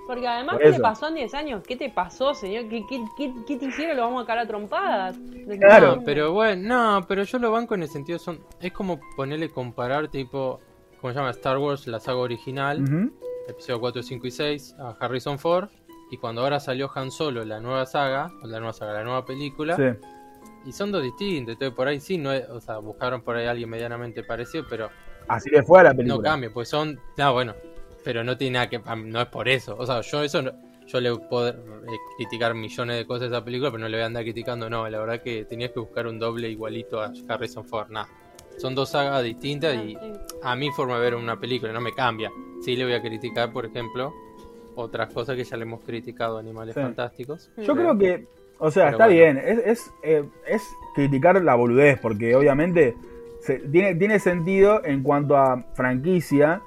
[0.10, 1.62] Porque además, Por ¿qué te pasó en 10 años?
[1.68, 2.68] ¿Qué te pasó, señor?
[2.68, 3.96] ¿Qué, qué, qué, qué te hicieron?
[3.96, 5.20] Lo vamos a caer a trompadas.
[5.60, 5.98] Claro.
[5.98, 6.68] No, pero bueno,
[7.00, 10.62] no, pero yo lo banco en el sentido son es como ponerle comparar tipo
[11.00, 11.30] ¿cómo se llama?
[11.30, 13.14] Star Wars, la saga original, Ujú.
[13.48, 15.70] episodio 4, 5 y 6 a Harrison Ford
[16.10, 19.26] y cuando ahora salió Han Solo, la nueva saga, o la nueva saga, la nueva
[19.26, 19.84] película, Sí.
[20.66, 23.46] y son dos distintos, entonces por ahí sí no es, o sea, buscaron por ahí
[23.46, 24.90] a alguien medianamente parecido, pero
[25.28, 26.32] Así le fue a la no película.
[26.32, 27.54] cambia, pues son, no, bueno,
[28.04, 30.52] pero no tiene nada que, no es por eso, o sea, yo eso no-
[30.88, 31.54] yo le puedo eh,
[32.18, 34.90] criticar millones de cosas a esa película, pero no le voy a andar criticando, no,
[34.90, 38.08] la verdad que tenías que buscar un doble igualito a Harrison Ford, nada.
[38.58, 39.96] Son dos sagas distintas y
[40.42, 42.32] a mi forma de ver una película no me cambia.
[42.62, 44.14] Sí le voy a criticar, por ejemplo,
[44.76, 46.82] otras cosas que ya le hemos criticado a Animales Sí.
[46.82, 47.52] Fantásticos.
[47.58, 48.26] Yo creo que,
[48.58, 49.20] o sea, Pero está bueno.
[49.20, 52.96] bien, es, es, eh, es criticar la boludez, porque obviamente
[53.42, 56.62] se- tiene, tiene sentido en cuanto a franquicia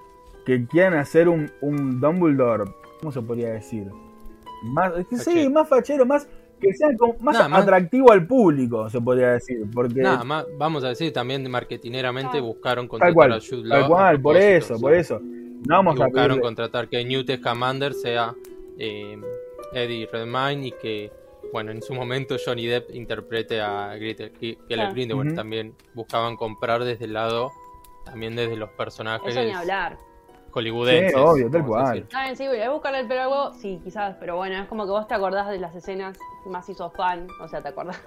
[0.45, 2.65] que quieran hacer un, un Dumbledore,
[3.01, 3.87] ¿cómo se podría decir?
[4.65, 6.29] Más, es que sí, más fachero, más
[6.61, 10.47] que sea como más Nada, más- atractivo al público, se podría decir, porque Nada más,
[10.59, 14.37] vamos a decir también marketineramente buscaron tal contratar cual, a Jude Law tal cual, por
[14.37, 14.81] eso, sí.
[14.83, 15.21] por eso.
[15.21, 18.35] No vamos y a buscaron pedirle- contratar que Newt Scamander sea
[18.79, 19.21] eh,
[19.73, 21.11] Eddie Redmayne y que,
[21.53, 24.93] bueno, en su momento Johnny Depp interprete a Gretel, Keller Claro.
[24.93, 25.35] Grindelwald.
[25.35, 27.51] También buscaban comprar desde el lado,
[28.05, 29.99] también desde los personajes Eso ni hablar.
[30.53, 31.13] Hollywoodenses.
[31.13, 32.07] Sí, obvio, tal cual.
[32.15, 35.07] Ah, sí, voy a buscarle el pelo sí, quizás, pero bueno, es como que vos
[35.09, 38.01] te acordás de las escenas, más sos fan, o sea, te acordás.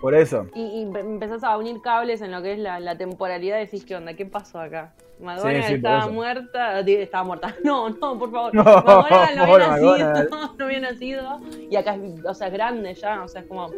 [0.00, 0.46] por eso.
[0.54, 3.60] Y, y empe- empezás a unir cables en lo que es la, la temporalidad y
[3.66, 4.14] decís, ¿qué onda?
[4.14, 4.92] ¿Qué pasó acá?
[5.18, 7.54] McGonagall Sí, sí, estaba muerta, estaba muerta.
[7.64, 8.54] No, no, por favor.
[8.54, 11.40] No, McGonagall no había nacido, no había nacido.
[11.70, 13.68] Y acá, es- o sea, es grande ya, o sea, es como...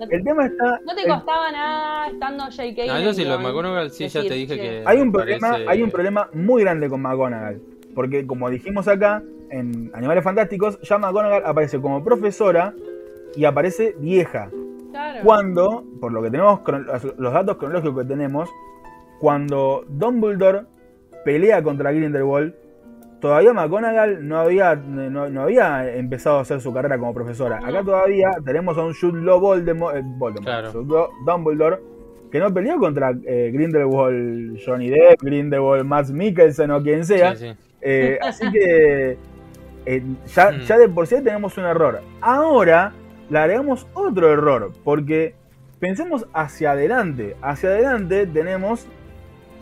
[0.00, 0.80] No te, El tema está...
[0.84, 2.86] no te el- costaba nada estando J.K.
[2.86, 5.68] No, yo sí, lo de McGonagall sí ya te dije que- hay un problema, parece-
[5.70, 7.60] hay un problema muy grande con McGonagall.
[7.94, 12.74] Porque como dijimos acá, en Animales Fantásticos, ya McGonagall aparece como profesora
[13.36, 14.50] y aparece vieja.
[14.90, 15.20] Claro.
[15.24, 16.60] Cuando, por lo que tenemos,
[17.18, 18.48] los datos cronológicos que tenemos,
[19.20, 20.62] cuando Dumbledore
[21.24, 22.54] pelea contra Grindelwald,
[23.22, 27.58] todavía McGonagall no había, no, no había empezado a hacer su carrera como profesora.
[27.64, 30.72] Acá todavía tenemos a un Jude Law Voldemort, eh, Voldemort, Claro.
[31.24, 31.78] Dumbledore,
[32.30, 37.34] que no peleó contra eh, Grindelwald Johnny Depp, Grindelwald Max Mikkelsen o quien sea.
[37.36, 37.56] Sí, sí.
[37.80, 39.16] Eh, así que
[39.86, 40.58] eh, ya, Mm.
[40.60, 42.00] ya de por sí tenemos un error.
[42.20, 42.92] Ahora
[43.30, 45.34] le agregamos otro error, porque
[45.78, 47.36] pensemos hacia adelante.
[47.40, 48.86] Hacia adelante tenemos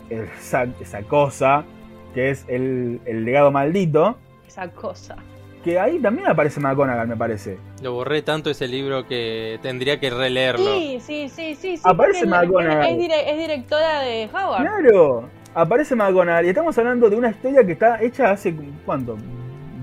[0.09, 1.63] esa, esa cosa
[2.13, 5.15] que es el, el legado maldito, Esa cosa.
[5.63, 7.57] que ahí también aparece McGonagall, me parece.
[7.81, 10.65] Lo borré tanto ese libro que tendría que releerlo.
[10.75, 11.77] Sí, sí, sí, sí.
[11.77, 12.85] sí Aparece McGonagall.
[12.91, 14.61] Es, dire- es directora de Howard.
[14.61, 18.53] Claro, aparece McGonagall y estamos hablando de una historia que está hecha hace,
[18.85, 19.17] ¿cuánto?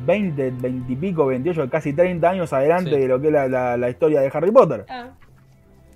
[0.06, 2.96] 20, 20 y pico, 28, casi 30 años adelante Sí.
[3.00, 4.84] de lo que es la, la- la historia de Harry Potter.
[4.88, 5.10] Ah,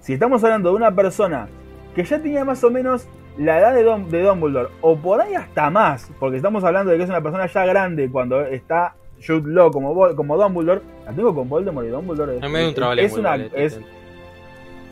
[0.00, 1.48] Si estamos hablando de una persona
[1.94, 3.06] que ya tenía más o menos
[3.38, 6.98] la edad de, Dum- de Dumbledore, o por ahí hasta más, porque estamos hablando de
[6.98, 11.34] que es una persona ya grande cuando está Jude Law como, como Dumbledore, la tengo
[11.34, 12.40] con Voldemort y Dumbledore.
[12.48, 13.84] Me da un es, es una, es- este.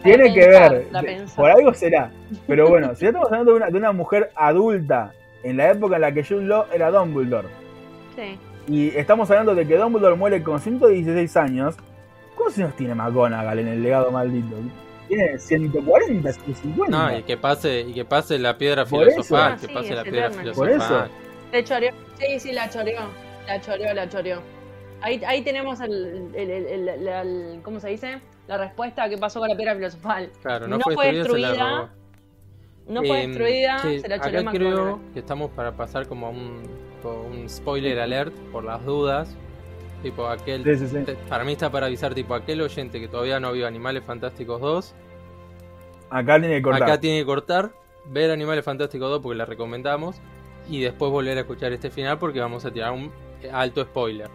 [0.02, 1.02] tiene La que pensar, ver, la
[1.36, 2.10] por algo será.
[2.46, 5.12] Pero bueno, si ya estamos hablando de una, de una mujer adulta
[5.42, 7.48] en la época en la que Jude Law era Dumbledore,
[8.16, 8.38] sí.
[8.72, 11.76] y estamos hablando de que Dumbledore muere con 116 años,
[12.36, 14.56] ¿cuántos años tiene McGonagall en el legado maldito?
[15.10, 16.96] Tiene 140, 150.
[16.96, 19.10] No, y que pase, y que pase la piedra Por eso.
[19.24, 20.52] filosofal, Ah, que sí, pase es la piedra eterno.
[20.52, 20.78] Por eso.
[20.84, 21.10] filosofal.
[21.52, 21.90] Le choreó.
[22.18, 23.00] Sí, sí, la choreó.
[23.48, 24.40] La choreó, la choreó.
[25.02, 28.20] Ahí, ahí tenemos el, el, el- el- el- el- ¿Cómo se dice?
[28.46, 30.30] La respuesta a qué pasó con la piedra filosofal.
[30.42, 31.88] Claro, no, No fue fue destruida, se la destruida, robó.
[32.88, 36.26] No fue Em, destruida, sí, se la choreó acá creo que estamos para pasar como
[36.26, 36.62] a un,
[37.02, 39.36] como un spoiler alert por las dudas.
[40.02, 40.64] Tipo aquel.
[40.64, 41.04] Sí, sí, sí.
[41.04, 44.60] te- Para mí está para avisar, tipo aquel oyente que todavía no vio Animales Fantásticos
[44.60, 44.94] 2.
[46.10, 46.82] Acá tiene que cortar.
[46.82, 47.70] Acá tiene que cortar,
[48.06, 50.20] ver Animales Fantásticos 2 porque la recomendamos.
[50.68, 53.10] Y después volver a escuchar este final porque vamos a tirar un
[53.52, 54.28] alto spoiler.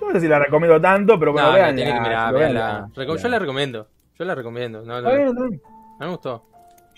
[0.00, 1.70] Yo no sé si la recomiendo tanto, pero bueno, no, vean.
[1.70, 2.88] no, tiene que mirar, véanla.
[2.94, 3.86] Reco- Yo la recomiendo.
[4.18, 4.80] Yo la recomiendo.
[4.82, 5.62] No, no- Está bien, está bien.
[5.98, 6.44] me gustó.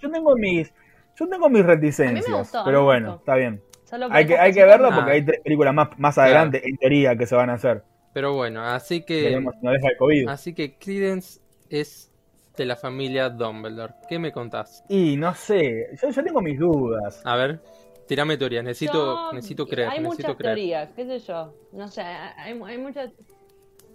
[0.00, 0.72] Yo tengo mis,
[1.18, 2.24] yo tengo mis reticencias.
[2.24, 3.20] A mí me gustó, a mí pero me bueno, gustó.
[3.20, 3.62] está bien.
[3.92, 4.88] Solo Hay que, hay que no.
[4.96, 6.30] porque hay tres películas más, más Claro.
[6.30, 7.82] adelante, en teoría, que se van a hacer.
[8.14, 9.38] Pero bueno, así que.
[9.38, 10.28] No deja el COVID.
[10.30, 12.10] Así que Credence es
[12.56, 13.92] de la familia Dumbledore.
[14.08, 14.82] ¿Qué me contás?
[14.88, 17.20] Y no sé, yo, yo tengo mis dudas.
[17.26, 17.60] A ver,
[18.08, 18.64] tirame teorías.
[18.64, 18.94] Necesito,
[19.28, 19.90] Yo- necesito creer.
[19.90, 20.54] Hay necesito muchas creer.
[20.54, 21.54] teorías, qué sé yo.
[21.72, 23.10] No sé, hay, hay muchas.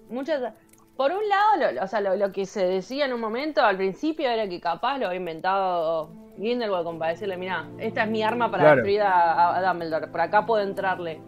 [0.10, 0.54] Muchas.
[0.98, 3.78] Por un lado, lo, o sea, lo, lo que se decía en un momento al
[3.78, 8.24] principio era que capaz lo había inventado Grindelwald como para decirle: Mira, esta es mi
[8.24, 8.76] arma para Claro.
[8.78, 10.08] destruir a, a Dumbledore.
[10.08, 11.22] Por acá puedo entrarle.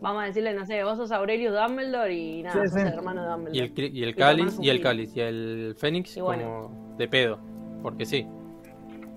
[0.00, 2.86] Vamos a decirle, no sé, vos sos Aurelius Dumbledore y nada, Sí, sos sí.
[2.86, 3.64] el hermano de Y Dumbledore.
[3.64, 6.44] el, y el Y hermano cáliz, y el cáliz, y el fénix Y bueno.
[6.68, 7.38] como de pedo.
[7.82, 8.26] Porque sí.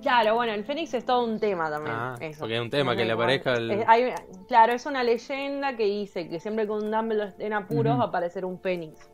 [0.01, 1.95] Claro, bueno, el Fénix es todo un tema también.
[1.97, 2.39] Ah, eso.
[2.41, 4.13] porque es un tema que le aparezca el- Es- hay-
[4.47, 7.99] claro, es una leyenda que dice que siempre que un Dumbledore esté en apuros Ujú.
[7.99, 9.09] va a aparecer un Fénix.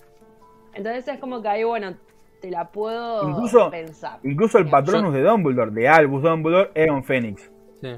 [0.73, 1.93] Entonces es como que ahí, bueno,
[2.41, 4.19] te la puedo Incluso- pensar.
[4.23, 7.51] Incluso el patronus de Dumbledore, de Albus Dumbledore, era un Fénix.
[7.81, 7.89] sí.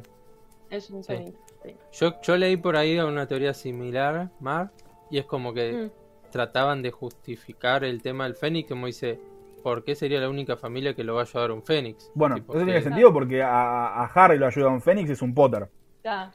[0.70, 1.14] Es un Sí.
[1.14, 1.38] Fénix.
[1.64, 1.76] sí.
[1.94, 4.72] Yo, yo leí por ahí una teoría similar, Mar,
[5.10, 6.32] y es como que Mm.
[6.32, 9.20] trataban de justificar el tema del fénix, como dice,
[9.64, 12.12] ¿por qué sería la única familia que lo va a ayudar un fénix?
[12.14, 15.22] Bueno, Tipo, eso que- tiene sentido porque a, a Harry lo ayuda un Fénix, es
[15.22, 15.70] un Potter.
[16.04, 16.32] Ya.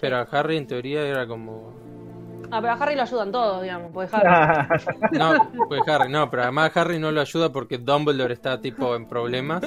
[0.00, 1.72] Pero a Harry en teoría era como...
[2.50, 4.68] Ah, pero a Harry lo ayudan todos, digamos, porque Harry.
[5.18, 9.06] No, pues Harry, no, pero además Harry no lo ayuda porque Dumbledore está tipo en
[9.08, 9.62] problemas.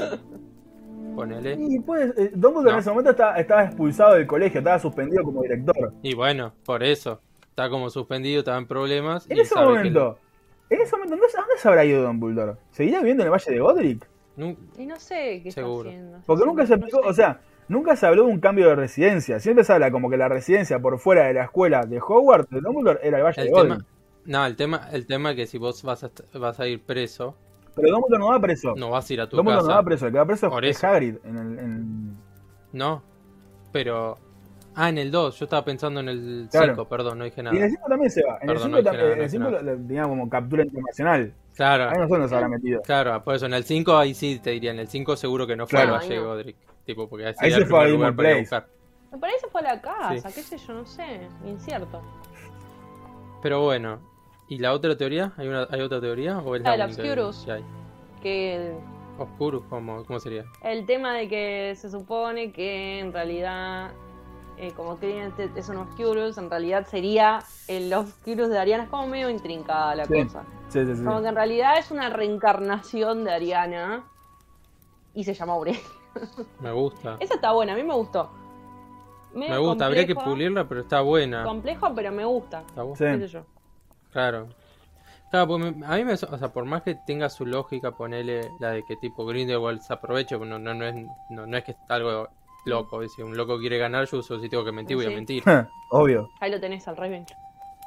[1.16, 1.58] Ponele.
[1.60, 2.74] y pues, eh, Dumbledore No.
[2.74, 5.94] en ese momento estaba, estaba expulsado del colegio, estaba suspendido como director.
[6.02, 7.20] Y bueno, por eso.
[7.50, 9.30] Está como suspendido, estaba en problemas.
[9.30, 10.18] En y ese sabe que momento,
[10.70, 12.54] en ese momento, ¿dónde, dónde se habrá ido Dumbledore?
[12.72, 14.08] ¿Seguiría viviendo en el Valle de Godric?
[14.78, 15.90] Y no sé qué Seguro.
[15.90, 16.20] está haciendo.
[16.26, 19.40] Porque nunca se explicó, o sea, nunca se habló de un cambio de residencia.
[19.40, 22.60] Siempre se habla como que la residencia por fuera de la escuela de Hogwarts de
[22.60, 23.78] Dumbledore era el Valle el de
[24.26, 27.36] no, el tema, el tema es que si vos vas a, vas a ir preso,
[27.76, 28.76] Pero Dumbledore no va preso.
[28.76, 29.72] no vas a ir a tu Dumbledore casa.
[29.72, 30.84] no va preso, el que va preso es.
[30.84, 31.16] Hagrid.
[31.24, 32.18] En el, en-
[32.74, 33.02] No,
[33.72, 34.18] pero.
[34.76, 36.88] Ah, en el 2, yo estaba pensando en el 5, Claro.
[36.88, 37.70] perdón, no dije Y en el nada.
[37.70, 38.38] 5 también se va.
[38.40, 39.62] En Perdón, el 5 no nada, en no el dije 5 nada.
[39.64, 41.34] le- tenía como captura internacional.
[41.56, 42.82] Claro, Ahí no sé dónde se habrá metido.
[42.84, 45.56] claro, por eso en el 5 ahí sí te diría, en el 5 seguro que
[45.58, 45.96] no fue Claro.
[45.96, 46.28] al Valle de no.
[46.28, 46.56] Godric.
[46.90, 48.40] Tipo, porque ahí, Ahí se fue a a Place.
[48.40, 48.68] buscar.
[49.12, 50.36] Me parece fue a la casa, Sí.
[50.36, 51.28] qué sé yo, no sé.
[51.46, 52.02] Incierto.
[53.44, 54.00] Pero bueno,
[54.48, 55.32] ¿y la otra teoría?
[55.38, 56.40] ¿Hay, una, hay otra teoría?
[56.40, 57.46] ¿O es Ah, la el única Obscurus.
[57.46, 57.64] que hay?
[58.24, 58.74] Que el,
[59.20, 60.46] Oscurus, ¿cómo, ¿cómo sería?
[60.64, 63.92] el tema de que se supone que en realidad
[64.58, 68.86] eh, como Credence es un Obscurus, en realidad sería el Obscurus de Ariana.
[68.86, 70.24] Es como medio intrincada la Sí.
[70.24, 70.44] cosa.
[70.70, 71.04] Sí, sí, sí.
[71.04, 74.06] Como que en realidad es una reencarnación de Ariana
[75.14, 75.99] y se llama Aurelio.
[76.60, 77.18] Me gusta.
[77.20, 78.30] Esa está buena, a mí me gustó.
[79.34, 81.44] Me gusta, habría que pulirla, pero está buena.
[81.44, 82.64] Complejo, pero me gusta.
[82.68, 83.38] Está Sí.
[84.12, 84.48] Claro.
[85.30, 88.50] Claro, pues me- a mí me, o sea, por más que tenga su lógica, ponerle
[88.60, 90.96] la de que tipo Grindelwald se aproveche, no, no, no es,
[91.30, 92.30] no, no es que es algo
[92.66, 95.10] loco, es decir, un loco quiere ganar, yo uso, si tengo que mentir, voy a
[95.12, 95.44] mentir.
[95.92, 96.30] Obvio.
[96.40, 97.28] Ahí lo tenés al Raven.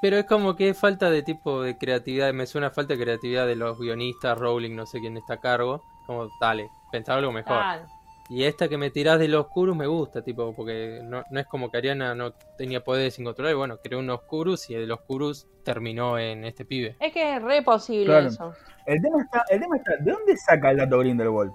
[0.00, 3.56] Pero es como que falta de tipo de creatividad, me suena falta de creatividad de
[3.56, 5.82] los guionistas, Rowling, no sé quién está a cargo.
[6.06, 7.56] Como, dale, pensar algo mejor.
[7.56, 7.86] Claro.
[8.34, 11.46] Y esta que me tirás de los Oscurus me gusta, tipo, porque no, no es
[11.46, 14.90] como que Ariana no tenía poderes sin controlar, y bueno, creó un Oscurus y el
[14.90, 16.96] Oscurus terminó en este pibe.
[16.98, 18.28] Es que es re posible Claro.
[18.28, 18.52] eso.
[18.86, 21.52] El tema está, el tema está, ¿de dónde saca el dato Grindelwald?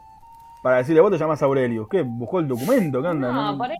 [0.62, 1.88] Para decirle, vos te llamas Aurelius.
[1.90, 2.04] ¿Qué?
[2.04, 3.02] ¿Buscó el documento?
[3.02, 3.32] ¿Qué onda?
[3.32, 3.78] No, No, por ahí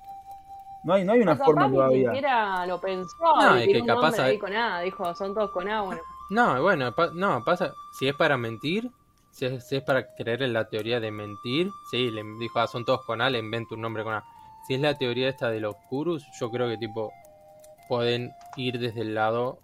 [0.84, 2.10] no hay, no hay una capaz forma ni todavía.
[2.12, 3.16] siquiera lo pensó.
[3.42, 4.80] No, es que capaz nombre hay- ahí con A.
[4.82, 5.82] Dijo, son todos con A.
[5.82, 8.90] Bueno, No, bueno, pa- no, pasa, si es para mentir,
[9.38, 12.66] si es, si es para creer en la teoría de mentir, sí, le dijo, ah,
[12.66, 14.24] son todos con A, le invento un nombre con A.
[14.68, 17.14] Si es la teoría esta de los Oscurus, yo creo que tipo,
[17.88, 19.60] pueden ir desde el lado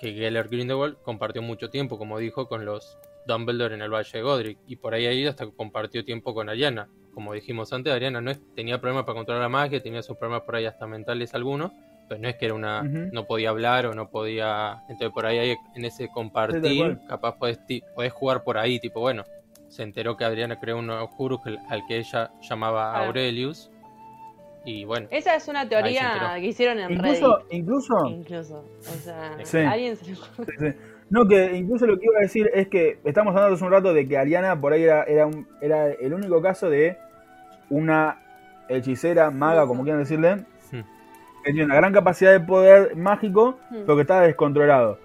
[0.00, 4.22] que Geller Grindelwald compartió mucho tiempo, como dijo, con los Dumbledore en el Valle de
[4.22, 6.88] Godric, y por ahí ha ido hasta que compartió tiempo con Ariana.
[7.14, 10.56] Como dijimos antes, Ariana no tenía problemas para controlar la magia, tenía sus problemas por
[10.56, 11.70] ahí hasta mentales algunos,
[12.08, 15.38] pero no es que era una, no podía hablar o no podía, entonces por ahí
[15.38, 17.58] hay- en ese compartir, capaz podés,
[18.12, 19.24] jugar por ahí, tipo, bueno,
[19.68, 22.94] se enteró que Adriana creó un Oscurus que- al que ella llamaba.
[23.06, 23.70] Aurelius,
[24.64, 27.52] y bueno, esa es una teoría que hicieron en Incluso, Reddit.
[27.52, 28.64] incluso, Incluso.
[28.80, 29.58] O sea, Sí.
[29.58, 30.72] a alguien se le ocurre.
[30.72, 30.78] Sí.
[31.10, 33.92] No, que incluso lo que iba a decir es que estamos hablando hace un rato
[33.92, 36.96] de que Ariana por ahí era, era, un- era el único caso de
[37.70, 38.18] una
[38.68, 40.44] hechicera, maga, como quieran decirle,
[41.44, 44.98] Que tiene una gran capacidad de poder mágico, pero que estaba descontrolado.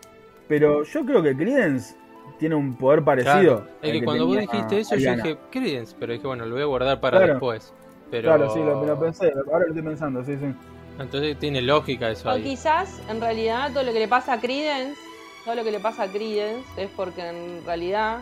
[0.47, 1.95] Pero yo creo que Credence
[2.39, 3.33] tiene un poder parecido.
[3.63, 6.53] claro, es que cuando vos tenía dijiste eso, yo dije, Credence, pero dije, bueno, lo
[6.53, 7.33] voy a guardar para Claro.
[7.33, 7.73] después.
[8.11, 8.29] Pero...
[8.29, 10.53] Claro, sí, lo, lo pensé, ahora lo estoy pensando, sí, sí.
[10.99, 12.43] Entonces tiene lógica eso O ahí.
[12.43, 14.95] quizás, en realidad, todo lo que le pasa a Credence,
[15.43, 18.19] todo lo que le pasa a Credence es porque en realidad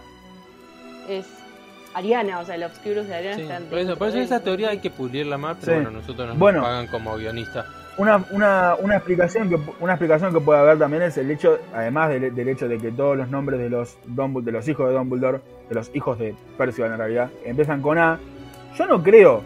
[1.08, 1.26] es
[1.94, 4.70] Ariana, o sea, el Obscurus de Ariana Sí, está por eso, por eso esa teoría
[4.70, 5.82] hay que pulirla más, pero Sí.
[5.84, 6.62] bueno, nosotros nos Bueno.
[6.62, 7.66] pagan como guionistas.
[7.98, 12.10] Una, una, una, explicación que, una explicación que puede haber también es el hecho, además
[12.10, 15.40] del, del hecho de que todos los nombres de los de los hijos de Dumbledore,
[15.70, 18.20] de los hijos de Percival en realidad, empiezan con A.
[18.78, 19.42] Yo no creo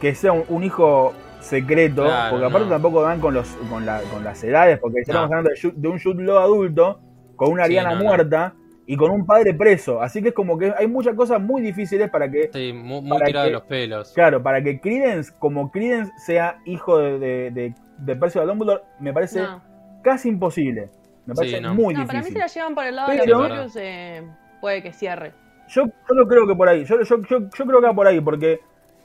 [0.00, 2.72] que sea un, un hijo secreto, Claro, porque aparte no.
[2.72, 5.36] tampoco dan con los con, la, con las edades, porque estamos No.
[5.36, 7.00] hablando de, un Jude Law adulto,
[7.36, 8.02] con una Ariana no.
[8.04, 10.02] muerta y con un padre preso.
[10.02, 13.46] Así que es como que hay muchas cosas muy difíciles para que Sí, muy, tirado
[13.46, 14.12] de los pelos.
[14.12, 17.74] Claro, para que Credence, como Credence sea hijo de, de, de,
[18.04, 19.62] de Percival Dumbledore, me parece No.
[20.02, 20.90] casi imposible.
[21.26, 21.74] Me Sí, parece no.
[21.74, 22.38] muy No, para mí si difícil.
[22.40, 24.22] la llevan por el lado de Pero- los Obscurus, eh,
[24.60, 25.32] puede que cierre.
[25.68, 26.84] Yo, yo no creo que por ahí.
[26.84, 28.60] Yo, yo, yo, yo creo que va por ahí, porque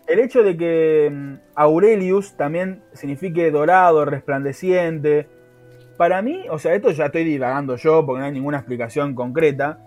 [0.08, 5.28] el hecho de que mm, Aurelius también signifique dorado, resplandeciente.
[5.98, 9.80] Para mí, o sea, esto ya estoy divagando yo porque no hay ninguna explicación concreta.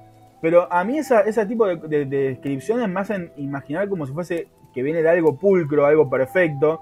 [0.43, 4.13] Pero a mí esa, ese tipo de, de- de descripciones me hacen imaginar como si
[4.13, 6.81] fuese que viene de algo pulcro, algo perfecto.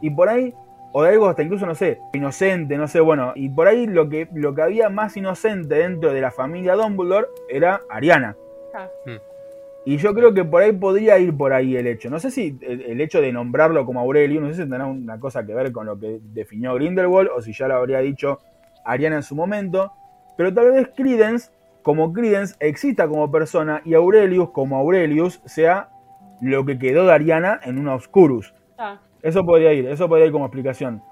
[0.00, 0.54] Y por ahí,
[0.92, 3.32] o de algo hasta incluso, no sé, inocente, no sé, bueno.
[3.34, 7.28] Y por ahí lo que, lo que había más inocente dentro de la familia Dumbledore
[7.48, 8.36] era Ariana.
[9.84, 12.10] Y yo creo que por ahí podría ir por ahí el hecho.
[12.10, 15.18] No sé si el, el hecho de nombrarlo como Aurelio, no sé si tendrá una
[15.18, 18.40] cosa que ver con lo que definió Grindelwald o si ya lo habría dicho
[18.84, 19.92] Ariana en su momento.
[20.36, 21.50] Pero tal vez Credence,
[21.82, 25.88] como Credence, exista como persona y Aurelius, como Aurelius, sea
[26.40, 28.54] lo que quedó de Ariana en una Obscurus.
[28.78, 31.02] Ah, Eso podría ir, eso podría ir como explicación.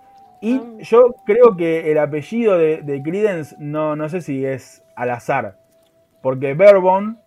[0.40, 0.78] Y Mm.
[0.80, 5.59] yo creo que el apellido de, de Credence no, no sé si es al azar.
[6.22, 7.18] Porque Verbon,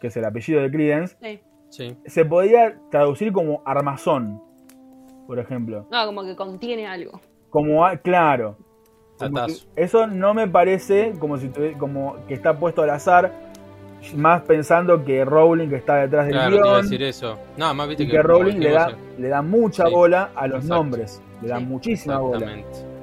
[0.00, 1.40] que es el apellido de Credence, sí.
[1.68, 1.96] Sí.
[2.06, 4.40] se podría traducir como armazón,
[5.26, 5.86] por ejemplo.
[5.90, 7.20] No, como que contiene algo.
[7.50, 8.56] Como, a- claro.
[9.18, 9.40] Como
[9.76, 13.32] eso no me parece como si como que está puesto al azar,
[14.14, 17.38] más pensando que Rowling que está detrás del Claro, guion decir eso.
[17.56, 20.46] No, más viste y que, que Rowling le da, le da mucha Sí, bola a
[20.46, 20.74] los exacto.
[20.74, 22.52] nombres, le da Sí, muchísima bola.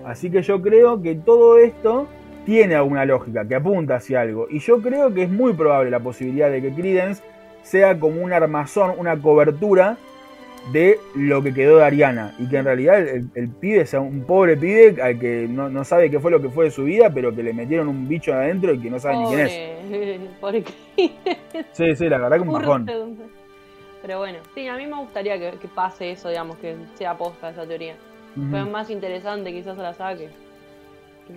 [0.06, 2.08] Así que yo creo que todo esto
[2.46, 4.48] tiene alguna lógica, que apunta hacia algo.
[4.50, 7.22] Y yo creo que es muy probable la posibilidad de que Credence
[7.64, 9.98] sea como un armazón, una cobertura
[10.72, 12.36] de lo que quedó de Ariana.
[12.38, 16.10] Y que en realidad el, pibe sea un pobre pibe al que no, no sabe
[16.10, 18.74] qué fue lo que fue de su vida, pero que le metieron un bicho adentro
[18.74, 20.30] y que no sabe ni quién es.
[20.40, 20.64] Pobre.
[21.74, 22.86] Sí, sí, la verdad que un bajón.
[24.02, 27.50] Pero bueno, sí, a mí me gustaría que, que pase eso, digamos, que sea posta
[27.50, 27.96] esa teoría.
[28.50, 30.30] fue más interesante quizás a la saga que,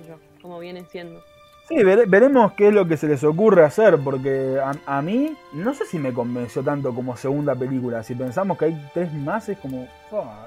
[0.06, 1.22] yo, como viene siendo.
[1.68, 5.34] Sí, vere- veremos qué es lo que se les ocurre hacer, porque a, a mí
[5.54, 8.02] no sé si me convenció tanto como segunda película.
[8.02, 9.88] Si pensamos que hay tres más, es como.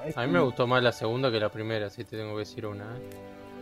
[0.06, 2.40] es A mí me gustó más la segunda que la primera, si te tengo que
[2.40, 2.84] decir una.
[2.84, 3.10] ¿eh?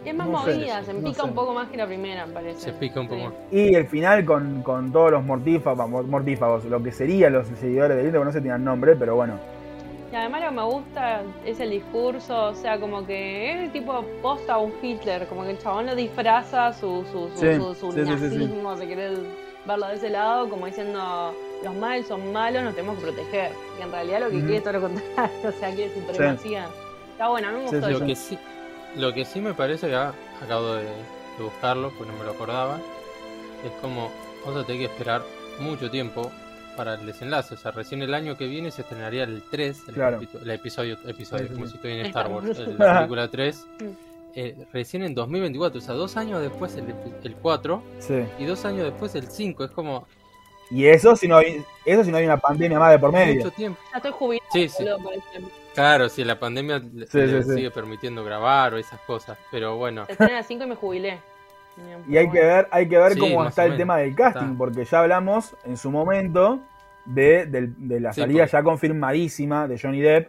[0.04, 1.28] Es más No sé, movida, se no pica sé.
[1.28, 2.60] un poco más que la primera, me parece.
[2.60, 3.26] Se pica un poco Sí.
[3.26, 3.34] más.
[3.50, 7.96] Y el final con, con todos los mortífagos, mor- mortífagos, lo que serían los seguidores
[7.96, 9.34] de Hitler, no sé si tenían nombre, pero bueno.
[10.12, 13.72] Y además lo que me gusta es el discurso, o sea, como que es el
[13.72, 17.54] tipo posta a un Hitler, como que el chabón lo disfraza su, su, su, Sí,
[17.54, 18.46] su, su sí, sí, sí, sí.
[18.46, 19.18] nazismo, si querés
[19.66, 23.52] verlo de ese lado, como diciendo los males son malos, nos tenemos que proteger.
[23.78, 26.68] Y en realidad lo que quiere es todo lo contrario, o sea, quiere supremacía.
[27.12, 28.00] Está bueno, a mí me Sí, gustó sí, eso.
[28.00, 28.38] Lo que sí,
[28.94, 32.30] lo que sí me parece que ah, acabo de, de buscarlo, pues no me lo
[32.30, 32.78] acordaba,
[33.64, 34.10] es como
[34.44, 35.22] vamos a tener que esperar
[35.58, 36.30] mucho tiempo
[36.76, 37.54] para el desenlace.
[37.54, 40.20] O sea, recién el año que viene se estrenaría el 3, el, Claro.
[40.42, 43.66] el episodio, episodio Sí, sí, como si estoy en Star Wars, la película 3.
[43.80, 43.84] Mm.
[44.38, 48.22] eh, recién en 2024, o sea, dos años después el, el 4 Sí.
[48.38, 49.64] y dos años después el 5.
[49.64, 50.06] Es como
[50.70, 53.36] Y eso si no hay, eso si no hay una pandemia más de por medio.
[53.44, 53.80] mucho tiempo.
[53.92, 54.84] Ya estoy jubilado, Sí, sí.
[54.84, 55.50] boludo, por ejemplo.
[55.74, 57.54] Claro, si la pandemia le- Sí, le sí, sí.
[57.56, 59.38] sigue permitiendo grabar o esas cosas.
[59.50, 61.18] Pero bueno, Se estrena a las 5 y me jubilé.
[62.08, 64.58] Y hay que ver, hay que ver Sí, cómo está el tema del casting, Está.
[64.58, 66.60] porque ya hablamos en su momento
[67.04, 70.28] de, de la Sí, salida porque- ya confirmadísima de Johnny Depp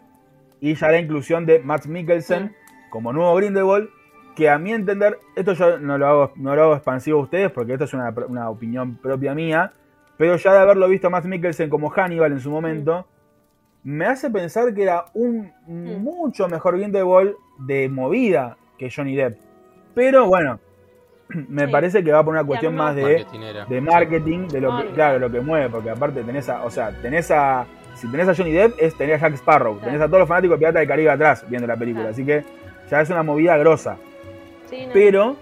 [0.59, 2.55] y ya la inclusión de Matt Mikkelsen
[2.89, 3.89] como nuevo Grindelwald,
[4.35, 7.51] que a mi entender, esto yo no lo hago, no lo hago expansivo a ustedes,
[7.51, 9.73] porque esto es una, una opinión propia mía,
[10.17, 13.07] pero ya de haberlo visto a Matt Mikkelsen como Hannibal en su momento,
[13.83, 15.97] me hace pensar que era un Mm.
[16.03, 19.39] mucho mejor Grindelwald de movida que Johnny Depp.
[19.95, 20.59] Pero bueno,
[21.49, 21.71] me Sí.
[21.71, 23.25] parece que va por una cuestión más de,
[23.81, 27.29] marketing, de lo que, claro, lo que mueve, porque aparte tenés a, o sea, tenés
[27.31, 27.65] a,
[27.95, 29.85] si tenés a Johnny Depp, es tener a Jack Sparrow, Claro.
[29.87, 32.13] tenés a todos los fanáticos de Pirata del Caribe atrás viendo la película, Claro.
[32.13, 32.43] así que
[32.89, 33.97] ya es una movida grosa.
[34.69, 34.93] Sí, no.
[34.93, 35.35] Pero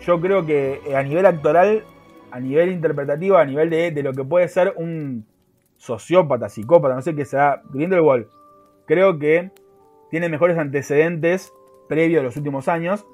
[0.00, 1.84] yo creo que eh, a nivel actoral,
[2.30, 5.26] a nivel interpretativo, a nivel de, de lo que puede ser un
[5.76, 8.26] sociópata, psicópata, no sé qué sea, Grindelwald,
[8.86, 9.50] creo que
[10.10, 11.52] tiene mejores antecedentes
[11.88, 13.06] previos a los últimos años,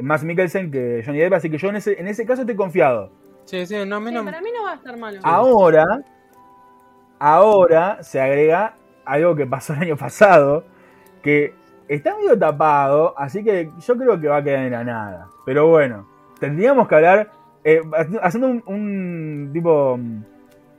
[0.00, 3.10] más Mikkelsen que Johnny Depp, así que yo en ese, en ese caso estoy confiado.
[3.44, 5.20] Sí, sí, no, a mí Sí, no- para mí no va a estar malo.
[5.22, 5.84] Ahora,
[7.18, 8.74] ahora se agrega
[9.04, 10.64] algo que pasó el año pasado,
[11.22, 11.54] que
[11.88, 15.28] está medio tapado, así que yo creo que va a quedar en la nada.
[15.46, 16.06] Pero bueno,
[16.38, 17.30] tendríamos que hablar,
[17.64, 17.80] eh,
[18.22, 19.98] haciendo un, un tipo,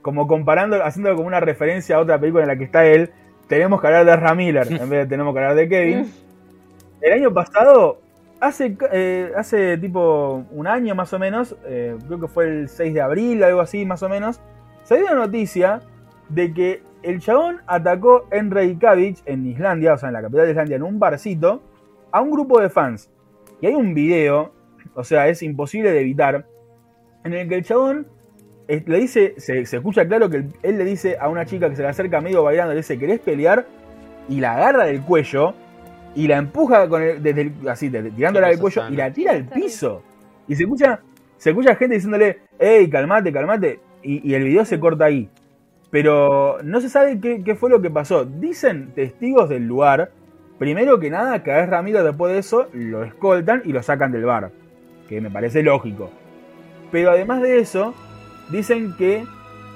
[0.02, 3.10] como comparando, haciendo como una referencia a otra película en la que está él,
[3.48, 6.12] tenemos que hablar de Ezra Miller, en vez de tenemos que hablar de Kevin.
[7.00, 7.98] El año pasado,
[8.40, 12.94] hace, eh, hace tipo un año más o menos, eh, creo que fue el 6
[12.94, 14.40] de abril, algo así más o menos,
[14.82, 15.80] salió una noticia
[16.28, 20.50] de que el chabón atacó en Reykjavik, en Islandia, o sea, en la capital de
[20.50, 21.62] Islandia, en un barcito,
[22.10, 23.10] a un grupo de fans.
[23.60, 24.52] Y hay un video,
[24.94, 26.46] o sea, es imposible de evitar,
[27.24, 28.06] en el que el chabón
[28.68, 31.82] le dice, se, se escucha claro que él le dice a una chica que se
[31.82, 33.66] le acerca medio bailando, le dice, ¿querés pelear?
[34.28, 35.54] Y la agarra del cuello
[36.14, 39.32] y la empuja con el, desde el- así, desde- tirándola del cuello y la tira
[39.32, 40.02] al piso.
[40.48, 41.00] Y se escucha,
[41.36, 43.80] se escucha gente diciéndole, hey, calmate, calmate.
[44.02, 45.28] Y, y el video se corta ahí.
[45.90, 48.24] Pero no se sabe qué, qué fue lo que pasó.
[48.24, 50.10] Dicen testigos del lugar,
[50.58, 54.24] primero que nada, que a Ramiro después de eso lo escoltan y lo sacan del
[54.24, 54.50] bar.
[55.08, 56.10] Que me parece lógico.
[56.92, 57.94] Pero además de eso,
[58.50, 59.24] dicen que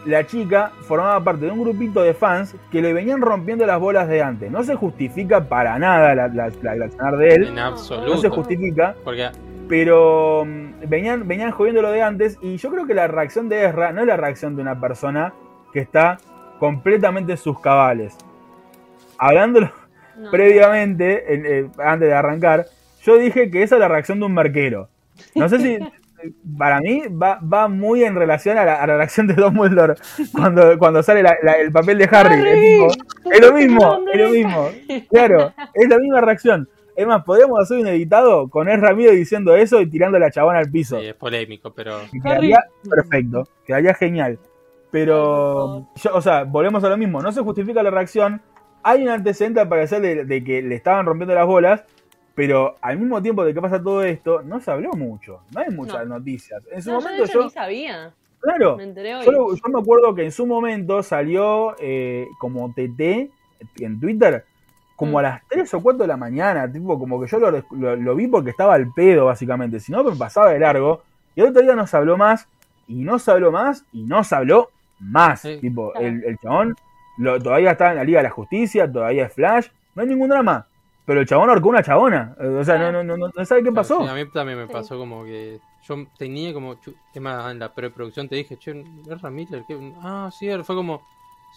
[0.06, 4.08] la chica formaba parte de un grupito de fans que le venían rompiendo las bolas
[4.08, 4.50] de antes.
[4.50, 7.48] No se justifica para nada la, la, la- accionar de él.
[7.48, 8.30] en No se absoluto.
[8.30, 8.94] justifica.
[9.02, 9.30] Porque
[9.68, 12.38] Pero mm, venían, venían jodiendo lo de antes.
[12.42, 15.32] Y yo creo que la reacción de Ezra no es la reacción de una persona
[15.72, 16.18] que está
[16.58, 18.16] completamente en sus cabales.
[19.18, 19.70] Hablándolo
[20.18, 20.30] No.
[20.30, 22.66] previamente, en- eh, antes de arrancar,
[23.02, 24.88] yo dije que esa es la reacción de un marquero.
[25.34, 25.78] No sé si.
[26.58, 29.94] Para mí va, va muy en relación a la, a la reacción de Dumbledore
[30.32, 32.40] cuando, cuando sale la- la- el papel de Harry.
[32.48, 34.68] Es, tipo, es lo mismo, es lo mismo.
[35.10, 36.68] Claro, es la misma reacción.
[36.96, 40.60] Es más, podríamos hacer un editado con Ezra Miller diciendo eso y tirando la chabona
[40.60, 41.00] al piso.
[41.00, 44.38] sí, es polémico, pero Y quedaría perfecto, quedaría genial.
[44.98, 48.40] Pero, yo- o sea, volvemos a lo mismo, no se justifica la reacción.
[48.84, 51.82] Hay un antecedente al parecer de, de que le estaban rompiendo las bolas,
[52.34, 55.70] pero al mismo tiempo de que pasa todo esto, no se habló mucho, no hay
[55.70, 56.62] muchas noticias.
[56.72, 58.12] En su No, yo de momento eso yo, ni sabía.
[58.40, 59.24] claro, Me enteré hoy.
[59.24, 63.30] yo, me acuerdo que en su momento salió eh, como TT
[63.80, 64.44] en Twitter,
[64.96, 65.16] como Mm.
[65.16, 68.14] a las 3 o 4 de la mañana, tipo como que yo lo, lo- lo
[68.14, 71.02] vi porque estaba al pedo, básicamente, si no me pasaba de largo.
[71.34, 72.46] Y el otro día no se habló más,
[72.86, 74.70] y no se habló más, y no se habló
[75.00, 75.40] más.
[75.40, 75.58] Sí.
[75.60, 76.06] Tipo, Claro.
[76.06, 76.76] el, el chabón
[77.18, 80.28] lo- todavía está en la Liga de la Justicia, todavía es Flash, no hay ningún
[80.28, 80.66] drama.
[81.06, 82.34] Pero el chabón ahorcó una chabona.
[82.40, 84.00] Eh, O sea, no, no, no, no, no sabe qué pasó.
[84.02, 87.72] Sí, a mí también me pasó como que yo tenía como chu- tema en la
[87.74, 89.92] preproducción te dije, che, es Ramiller, ¿qué?
[90.02, 91.02] Ah, sí, fue como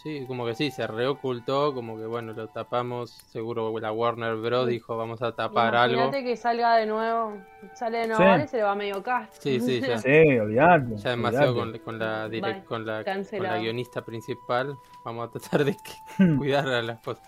[0.03, 4.67] sí, como que sí, se reocultó, como que bueno, lo tapamos, seguro la Warner Bros
[4.67, 5.95] dijo, vamos a tapar algo.
[6.03, 7.37] Imagínate que salga de nuevo,
[7.73, 8.43] sale de nuevo Sí.
[8.43, 9.41] y se le va medio cast.
[9.41, 9.97] Sí, sí, ya.
[9.97, 10.97] Sí, olvidate.
[10.97, 12.63] Ya demasiado con, con la direc- Bye.
[12.65, 15.97] con la con la guionista principal, vamos a tratar de que-
[16.37, 17.27] cuidar a las cosas.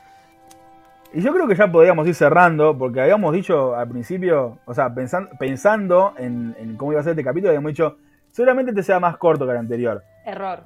[1.13, 4.89] Y yo creo que ya podríamos ir cerrando, porque habíamos dicho al principio, o sea,
[4.89, 7.97] pensan- pensando en, en cómo iba a ser este capítulo, habíamos dicho,
[8.31, 10.03] seguramente te sea más corto que el anterior.
[10.25, 10.59] Error.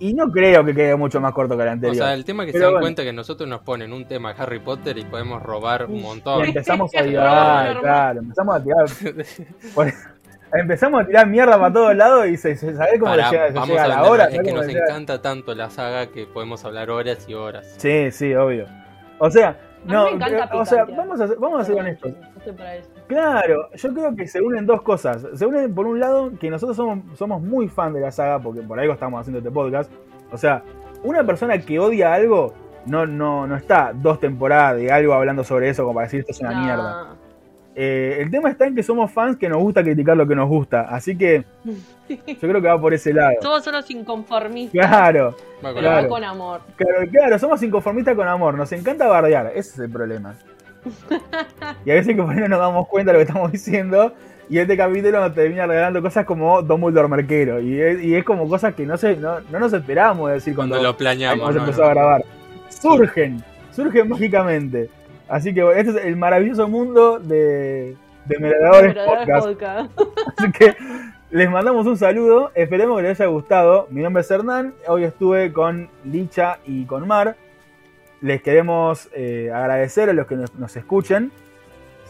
[0.00, 1.96] Y no creo que quede mucho más corto que el O anterior.
[2.04, 2.84] sea, el tema es que Pero se dan bueno.
[2.84, 6.02] cuenta que nosotros nos ponen un tema de Harry Potter y podemos robar un Y
[6.02, 6.44] montón.
[6.44, 8.86] empezamos a tirar, claro, empezamos a tirar.
[9.74, 9.92] por-
[10.52, 13.48] empezamos a tirar mierda para todos lados y se, se sabe cómo Pará, le llega,
[13.48, 14.24] se vamos llega a la hora.
[14.24, 17.74] es ¿sabes que nos encanta tanto la saga que podemos hablar horas y horas.
[17.78, 18.66] Sí, sí, obvio.
[19.18, 21.76] O sea, A mí no, me encanta pero, o sea, vamos a, vamos a ser
[21.76, 22.12] honestos.
[23.06, 25.26] Claro, yo creo que se unen dos cosas.
[25.34, 28.60] Se unen por un lado que nosotros somos, somos muy fan de la saga, porque
[28.62, 29.90] por algo estamos haciendo este podcast.
[30.30, 30.62] O sea,
[31.02, 32.52] una persona que odia algo
[32.86, 36.32] no, no, no está dos temporadas de algo hablando sobre eso como para decir esto
[36.32, 36.60] es una No.
[36.64, 37.06] mierda.
[37.80, 40.48] Eh, el tema está en que somos fans que nos gusta criticar lo que nos
[40.48, 40.80] gusta.
[40.82, 41.44] Así que
[42.08, 43.34] yo creo que va por ese lado.
[43.40, 44.72] Somos unos inconformistas.
[44.88, 46.02] Claro, Va con Claro.
[46.02, 46.60] va con amor.
[46.74, 48.54] claro, claro, somos inconformistas con amor.
[48.56, 50.34] Nos encanta bardear, ese es el problema.
[51.84, 54.12] Y a veces que por ahí no nos damos cuenta de lo que estamos diciendo.
[54.50, 57.60] Y este capítulo nos termina regalando cosas como Dumbledore Marquero.
[57.60, 60.74] Y es, y es como cosas que no, se, no, no nos esperábamos decir cuando,
[60.74, 61.38] cuando lo planeamos.
[61.44, 61.64] cuando se ¿no?
[61.70, 62.24] empezó a grabar.
[62.70, 64.90] Surgen, surgen mágicamente.
[65.28, 68.54] Así que bueno, este es el maravilloso mundo de, de
[69.06, 69.46] Podcast.
[69.46, 70.00] podcast.
[70.38, 70.76] Así que
[71.30, 72.50] les mandamos un saludo.
[72.54, 73.86] Esperemos que les haya gustado.
[73.90, 74.72] Mi nombre es Hernán.
[74.86, 77.36] Hoy estuve con Licha y con Mar.
[78.22, 81.30] Les queremos eh, agradecer a los que nos, nos escuchen.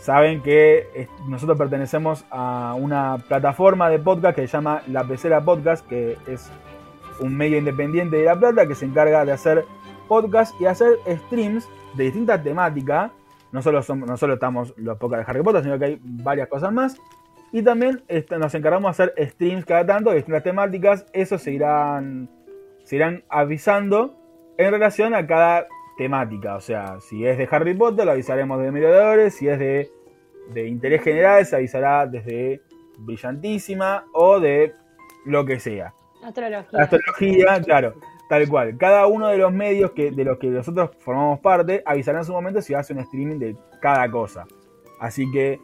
[0.00, 5.40] Saben que eh, nosotros pertenecemos a una plataforma de podcast que se llama La Pecera
[5.40, 6.50] Podcast, que es
[7.18, 9.64] un medio independiente de La Plata que se encarga de hacer
[10.06, 13.12] podcast y hacer streams de distintas temáticas.
[13.50, 16.72] No solo, no solo estamos los podcasts de Harry Potter, sino que hay varias cosas
[16.72, 16.96] más.
[17.50, 21.06] Y también este, nos encargamos de hacer streams cada tanto de distintas temáticas.
[21.12, 22.28] Eso se irán,
[22.84, 24.14] se irán avisando
[24.58, 25.66] en relación a cada
[25.96, 26.56] temática.
[26.56, 29.34] O sea, si es de Harry Potter, lo avisaremos de Merodeadores.
[29.34, 29.90] Si es de,
[30.52, 32.60] de interés general, se avisará desde
[32.98, 34.74] Brillantísima o de
[35.24, 35.94] lo que sea.
[36.22, 36.82] Astrología.
[36.82, 37.94] Astrología, claro,
[38.28, 38.76] tal cual.
[38.76, 42.32] Cada uno de los medios que, de los que nosotros formamos parte avisará en su
[42.32, 44.46] momento si hace un streaming de cada cosa.
[45.00, 45.60] Así que,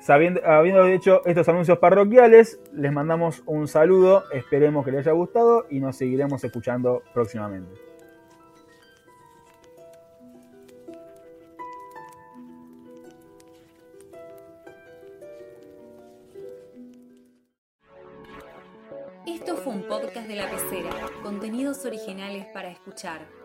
[0.00, 5.66] sabiendo, habiendo hecho estos anuncios parroquiales, les mandamos un saludo, esperemos que les haya gustado
[5.68, 7.91] y nos seguiremos escuchando próximamente.
[19.44, 23.41] Esto fue un podcast de la pecera, contenidos originales para escuchar.